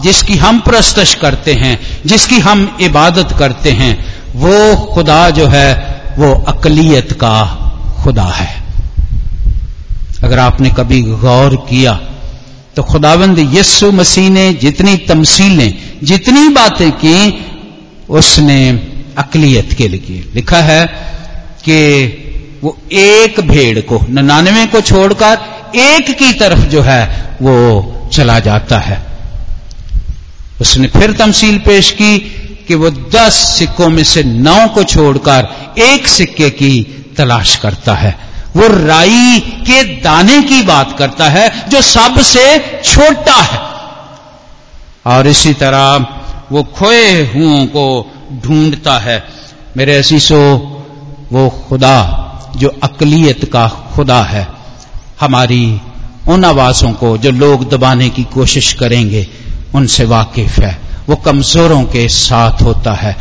जिसकी 0.02 0.36
हम 0.36 0.60
प्रस्तश 0.60 1.14
करते 1.14 1.54
हैं, 1.54 1.78
जिसकी 2.06 2.38
हम 2.38 2.76
इबादत 2.80 3.36
करते 3.38 3.70
हैं, 3.70 3.94
वो 4.34 4.76
खुदा 4.94 5.28
जो 5.30 5.46
है, 5.46 5.70
वो 6.18 6.32
अकलियत 6.48 7.12
का 7.12 7.34
खुदा 8.02 8.24
है। 8.24 8.62
अगर 10.24 10.38
आपने 10.38 10.70
कभी 10.70 11.02
गौर 11.02 11.56
किया 11.70 12.00
तो 12.76 12.82
खुदाबंद 12.82 13.38
यस्सु 13.54 13.90
मसीह 13.92 14.30
ने 14.30 14.52
जितनी 14.54 14.96
तमसीलें, 14.96 15.72
जितनी 16.02 16.48
बातें 16.48 16.90
की, 16.92 17.44
उसने 18.10 18.70
अकलियत 19.18 19.72
के 19.72 19.88
लिए 19.88 20.30
लिखा 20.34 20.58
है 20.58 20.86
कि 21.64 21.78
वो 22.64 22.76
एक 22.92 23.40
भेड़ 23.40 23.80
को 23.80 24.00
ननानवे 24.10 24.66
को 24.66 24.80
छोड़कर 24.80 25.38
एक 25.76 26.10
की 26.18 26.32
तरफ़ 26.32 26.60
जो 26.66 26.82
है, 26.82 27.02
वो 27.42 28.10
चला 28.12 28.38
जाता 28.38 28.78
है। 28.78 29.11
उसने 30.62 30.88
फिर 30.88 31.12
तमसील 31.12 31.58
पेश 31.58 31.90
की 31.90 32.18
कि 32.68 32.74
वो 32.74 32.90
दस 32.90 33.32
सिक्कों 33.32 33.88
में 33.88 34.04
से 34.04 34.22
नौ 34.22 34.68
को 34.68 34.84
छोड़कर 34.84 35.48
एक 35.78 36.08
सिक्के 36.08 36.50
की 36.50 37.04
तलाश 37.16 37.56
करता 37.56 37.94
है। 37.94 38.18
वो 38.56 38.66
राई 38.86 39.40
के 39.40 39.82
दाने 39.82 40.42
की 40.42 40.62
बात 40.62 40.98
करता 40.98 41.28
है, 41.28 41.64
जो 41.68 41.82
सबसे 41.82 42.58
छोटा 42.84 43.34
है। 43.34 43.58
और 45.06 45.26
इसी 45.26 45.52
तरह 45.52 46.06
वो 46.52 46.62
खोए 46.62 47.10
हुओं 47.10 47.66
को 47.66 48.14
ढूंढता 48.32 48.98
है। 48.98 49.24
मेरे 49.76 49.96
असीसो 49.96 50.42
वो 51.32 51.66
खुदा, 51.68 52.18
जो 52.56 52.68
अकलियत 52.82 53.44
का 53.52 53.68
खुदा 53.68 54.22
है। 54.22 54.48
हमारी 55.20 55.80
उन 56.28 56.44
आवाजों 56.44 56.92
को 56.92 57.18
जो 57.18 57.30
लोग 57.30 57.70
दबाने 57.70 58.08
की 58.10 58.24
कोशिश 58.24 58.72
करेंगे 58.72 59.26
उनसे 59.74 60.04
वाकिफ 60.04 60.58
है। 60.58 60.78
वो 61.08 61.16
कमजोरों 61.16 61.82
के 61.84 62.08
साथ 62.08 62.62
होता 62.62 62.92
है 62.92 63.16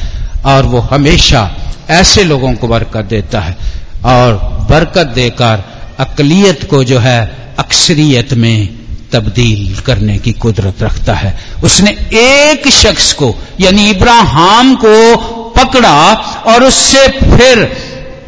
और 0.45 0.63
वो 0.63 0.79
हमेशा 0.79 1.49
ऐसे 1.89 2.23
लोगों 2.23 2.53
को 2.53 2.67
बरकत 2.67 3.05
देता 3.05 3.39
है 3.39 3.57
और 4.05 4.33
बरकत 4.69 5.07
देकर 5.07 5.63
अकलियत 5.99 6.69
को 6.69 6.83
जो 6.83 6.99
है 6.99 7.19
अक्सरियत 7.59 8.33
में 8.33 8.69
तब्दील 9.11 9.75
करने 9.75 10.17
की 10.17 10.31
कुदरत 10.33 10.83
रखता 10.83 11.13
है। 11.13 11.39
उसने 11.63 11.91
एक 12.13 12.69
शख्स 12.69 13.13
को, 13.13 13.35
यानी 13.59 13.89
इब्राहिम 13.89 14.75
को 14.75 15.15
पकड़ा 15.57 16.13
और 16.47 16.63
उससे 16.63 17.07
फिर 17.07 17.63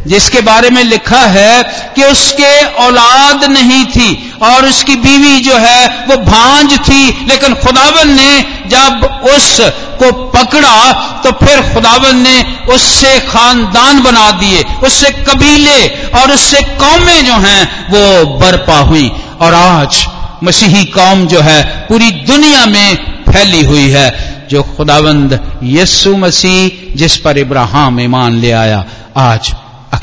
जिसके 0.07 0.41
बारे 0.41 0.69
में 0.69 0.83
लिखा 0.83 1.19
है 1.29 1.63
कि 1.95 2.03
उसके 2.03 2.51
औलाद 2.83 3.43
नहीं 3.51 3.83
थी 3.87 4.09
और 4.43 4.65
उसकी 4.65 4.95
बीवी 4.97 5.39
जो 5.39 5.57
है 5.57 5.87
वो 6.07 6.17
भांज 6.23 6.77
थी, 6.79 7.03
लेकिन 7.27 7.53
खुदावन 7.55 8.11
ने 8.11 8.31
जब 8.69 9.05
उस 9.35 9.57
को 9.99 10.11
पकड़ा 10.29 10.91
तो 11.23 11.31
फिर 11.37 11.61
खुदावन 11.73 12.17
ने 12.17 12.41
उससे 12.73 13.19
खानदान 13.21 14.01
बना 14.03 14.29
दिए, 14.33 14.63
उससे 14.83 15.11
कबीले 15.23 15.87
और 16.11 16.31
उससे 16.31 16.61
कौमें 16.77 17.25
जो 17.25 17.33
हैं 17.39 17.63
वो 17.89 18.37
बरपा 18.39 18.77
हुई। 18.81 19.09
और 19.41 19.53
आज 19.53 20.05
मसीही 20.43 20.83
कौम 20.91 21.25
जो 21.27 21.41
है 21.41 21.63
पूरी 21.87 22.11
दुनिया 22.27 22.65
में 22.65 22.95
फैली 23.29 23.63
हुई 23.65 23.89
है, 23.89 24.07
जो 24.49 24.63
खुदावंद 24.75 25.39
यस्सु 25.63 26.15
मसीह 26.17 26.95
जिस 26.97 27.17
पर 27.17 27.37
इब्राहिम 27.37 27.99
ईमान 27.99 28.33
ले 28.35 28.51
आया, 28.53 28.85
आज 29.17 29.53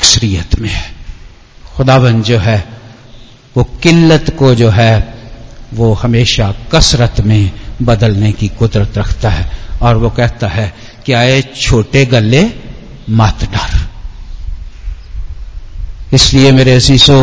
अक्सरियत 0.01 0.59
में 0.59 0.69
है। 0.69 0.91
खुदावन 1.75 2.21
जो 2.21 2.37
है, 2.37 2.67
वो 3.57 3.63
किल्लत 3.63 4.35
को 4.39 4.55
जो 4.55 4.69
है, 4.69 5.13
वो 5.73 5.93
हमेशा 5.93 6.55
कसरत 6.75 7.21
में 7.21 7.51
बदलने 7.81 8.31
की 8.31 8.47
कुदरत 8.47 8.97
रखता 8.97 9.29
है 9.29 9.51
और 9.81 9.97
वो 9.97 10.09
कहता 10.09 10.47
है 10.47 10.73
कि 11.05 11.13
आए 11.13 11.41
छोटे 11.41 12.05
गले 12.05 12.43
मत 13.09 13.43
डर। 13.43 13.89
इसलिए 16.13 16.51
मेरे 16.51 16.73
असीसो 16.73 17.19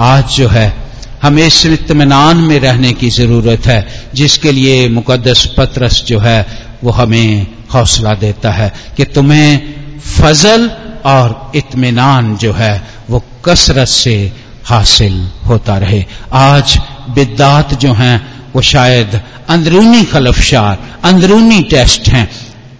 आज 0.00 0.24
जो 0.28 0.48
है, 0.48 0.76
हमें 1.22 1.46
इस 1.46 1.66
इतमान 1.66 2.36
में 2.36 2.60
रहने 2.60 2.92
की 2.92 3.10
ज़रूरत 3.10 3.66
है, 3.66 4.10
जिसके 4.14 4.52
लिए 4.52 4.88
मुकदस 4.88 5.46
पत्रस 5.56 6.04
जो 6.04 6.18
है, 6.18 6.46
वो 6.84 6.90
हमें 6.90 7.46
हौसला 7.74 8.14
देता 8.14 8.50
है 8.50 8.72
कि 8.96 9.04
तुम्हें 9.04 9.74
फजल 10.00 10.70
और 11.06 11.52
इत्मीनान 11.54 12.36
जो 12.36 12.52
है, 12.52 12.88
वो 13.10 13.24
कसरत 13.44 13.88
से 13.88 14.32
हासिल 14.64 15.30
होता 15.46 15.78
रहे। 15.78 16.04
आज 16.32 16.80
बिदात 17.10 17.74
जो 17.74 17.92
हैं, 17.92 18.44
वो 18.54 18.62
शायद 18.62 19.20
अंदरूनी 19.48 20.04
खलफशार, 20.04 20.78
अंदरूनी 21.04 21.62
टेस्ट 21.62 22.08
हैं, 22.08 22.30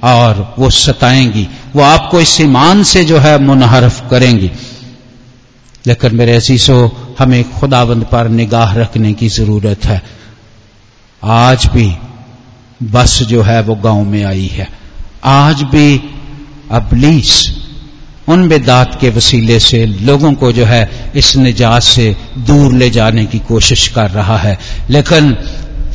और 0.03 0.55
वो 0.59 0.71
सताएँगी। 0.71 1.49
वो 1.77 1.83
आपको 1.83 2.21
इस 2.21 2.41
ईमान 2.41 2.83
से 2.83 3.05
जो 3.05 3.19
है 3.19 3.43
मुनहरफ 3.43 4.11
करेंगी। 4.11 4.51
लेकिन 5.87 6.17
मेरे 6.17 6.37
असीसो 6.37 7.09
हमें 7.19 7.53
खुदाबंद 7.53 8.05
पर 8.05 8.29
निगाह 8.29 8.75
रखने 8.75 9.13
की 9.13 9.29
ज़रूरत 9.29 9.85
है। 9.85 10.03
आज 11.25 11.67
भी 11.67 11.97
बस 12.83 13.23
जो 13.23 13.43
है, 13.43 13.63
वो 13.63 13.75
गाँव 13.75 14.05
में 14.05 14.25
आई 14.25 14.47
है। 14.47 14.69
आज 15.25 15.63
भी 15.63 16.15
अबलीस 16.73 17.66
उन 18.29 18.49
बेदात 18.49 18.99
के 19.01 19.11
वसीले 19.11 19.59
से, 19.61 19.87
लोगों 19.87 20.33
को 20.33 20.53
जो 20.53 20.65
है 20.65 21.13
इस 21.17 21.37
निजात 21.37 21.83
से 21.83 22.17
दूर 22.39 22.73
ले 22.73 22.91
जाने 22.91 23.25
की 23.27 23.39
कोशिश 23.39 23.89
कर 23.89 24.11
रहा 24.11 24.37
है। 24.37 24.59
लेकिन 24.91 25.37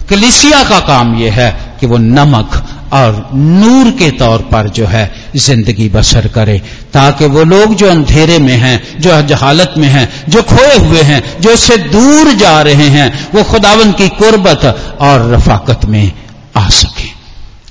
कलिसिया 0.09 0.63
का 0.63 0.79
काम 0.79 1.15
यह 1.15 1.33
है 1.33 1.77
कि 1.79 1.87
वो 1.87 1.97
नमक 1.97 2.67
और 2.93 3.29
नूर 3.33 3.91
के 3.91 4.09
तौर 4.11 4.39
पर 4.41 4.67
जो 4.69 4.85
है 4.85 5.11
ज़िंदगी 5.35 5.89
बसर 5.89 6.27
करे, 6.27 6.61
ताकि 6.93 7.25
वो 7.25 7.43
लोग 7.43 7.75
जो 7.75 7.89
अंधेरे 7.89 8.39
में 8.39 8.57
हैं, 8.57 9.01
जो 9.01 9.21
जहालत 9.21 9.73
में 9.77 9.87
हैं, 9.87 10.09
जो 10.29 10.41
खोए 10.41 10.77
हुए 10.77 11.01
हैं, 11.01 11.41
जो 11.41 11.49
उससे 11.49 11.77
दूर 11.77 12.33
जा 12.33 12.61
रहे 12.61 12.87
हैं, 12.87 13.29
वो 13.35 13.43
खुदावन 13.43 13.91
की 13.91 14.09
कुर्बत 14.09 14.65
और 14.99 15.31
रफाकत 15.33 15.85
में 15.85 16.11
आ 16.57 16.69
सके। 16.69 17.00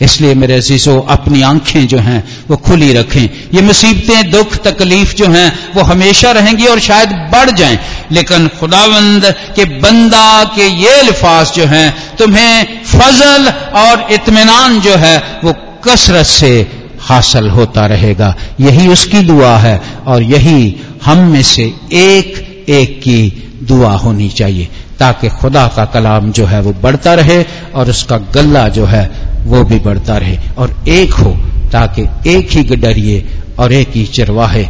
इसलिए 0.01 0.35
मेरे 0.35 0.55
अजीजों, 0.55 1.03
अपनी 1.03 1.43
आँखें 1.43 1.87
जो 1.87 1.99
हैं, 1.99 2.25
वो 2.51 2.57
खुली 2.57 2.93
रखें। 2.93 3.31
ये 3.55 3.63
मुसीबतें, 3.63 4.31
दुख, 4.31 4.57
तकलीफ़ 4.57 5.15
जो 5.15 5.27
हैं, 5.27 5.75
वो 5.75 5.83
हमेशा 5.83 6.31
रहेंगी 6.31 6.67
और 6.67 6.81
शायद 6.81 7.09
बढ़ 7.09 7.51
जाएँ। 7.51 7.79
लेकिन 8.13 8.49
खुदावंद 8.49 9.35
के 9.57 9.65
बंदा 9.65 10.45
के 10.45 10.67
ये 10.67 11.01
अल्फाज 11.01 11.53
जो 11.53 11.67
हैं, 11.67 12.17
तुम्हें 12.17 12.83
फजल 12.85 13.49
और 13.75 14.13
इतमान 14.13 14.81
जो 14.81 14.95
है, 14.97 15.41
वो 15.45 15.55
कसरत 15.85 16.27
से 16.27 16.73
हासिल 17.01 17.49
होता 17.49 17.87
रहेगा। 17.87 18.37
यही 18.61 18.89
उसकी 18.89 19.21
दुआ 19.21 19.57
है 19.57 19.83
और 20.07 20.23
यही 20.23 20.77
हम 21.05 21.19
में 21.19 21.43
से 21.43 21.63
एक 21.93 22.47
एक 22.69 22.99
की 22.99 23.51
दुआ 23.63 23.93
होनी 23.93 24.29
चाहिए, 24.29 24.69
ताकि 24.99 25.29
खुदा 25.29 25.67
का 25.77 25.85
कलाम 25.85 26.33
जो 26.33 26.47
है, 26.47 26.61
वो 26.61 26.73
बढ़ता 26.73 27.15
रहे 27.15 27.45
और 27.75 27.91
उसका 27.91 28.17
गला 28.17 28.69
जो 28.69 28.85
है 28.85 29.30
वो 29.45 29.65
भी 29.65 29.79
बढ़ता 29.79 30.17
रहे 30.17 30.39
और 30.59 30.85
एक 30.89 31.13
हो 31.13 31.31
ताकि 31.73 32.31
एक 32.31 32.51
ही 32.51 32.77
डरिए 32.77 33.43
और 33.59 33.73
एक 33.73 33.89
ही 33.89 34.07
चरवाहे 34.07 34.65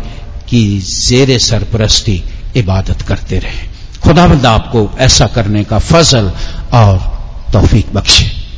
की 0.48 0.78
जेरे 0.80 1.38
सरपरस्ती 1.38 2.24
इबादत 2.56 3.02
करते 3.02 3.38
रहे। 3.38 3.68
खुदाबंद 4.02 4.46
आपको 4.46 4.90
ऐसा 4.98 5.26
करने 5.26 5.64
का 5.64 5.78
फजल 5.78 6.33
और 6.72 6.98
तोफीक 7.52 7.87
बख्शे। 7.94 8.49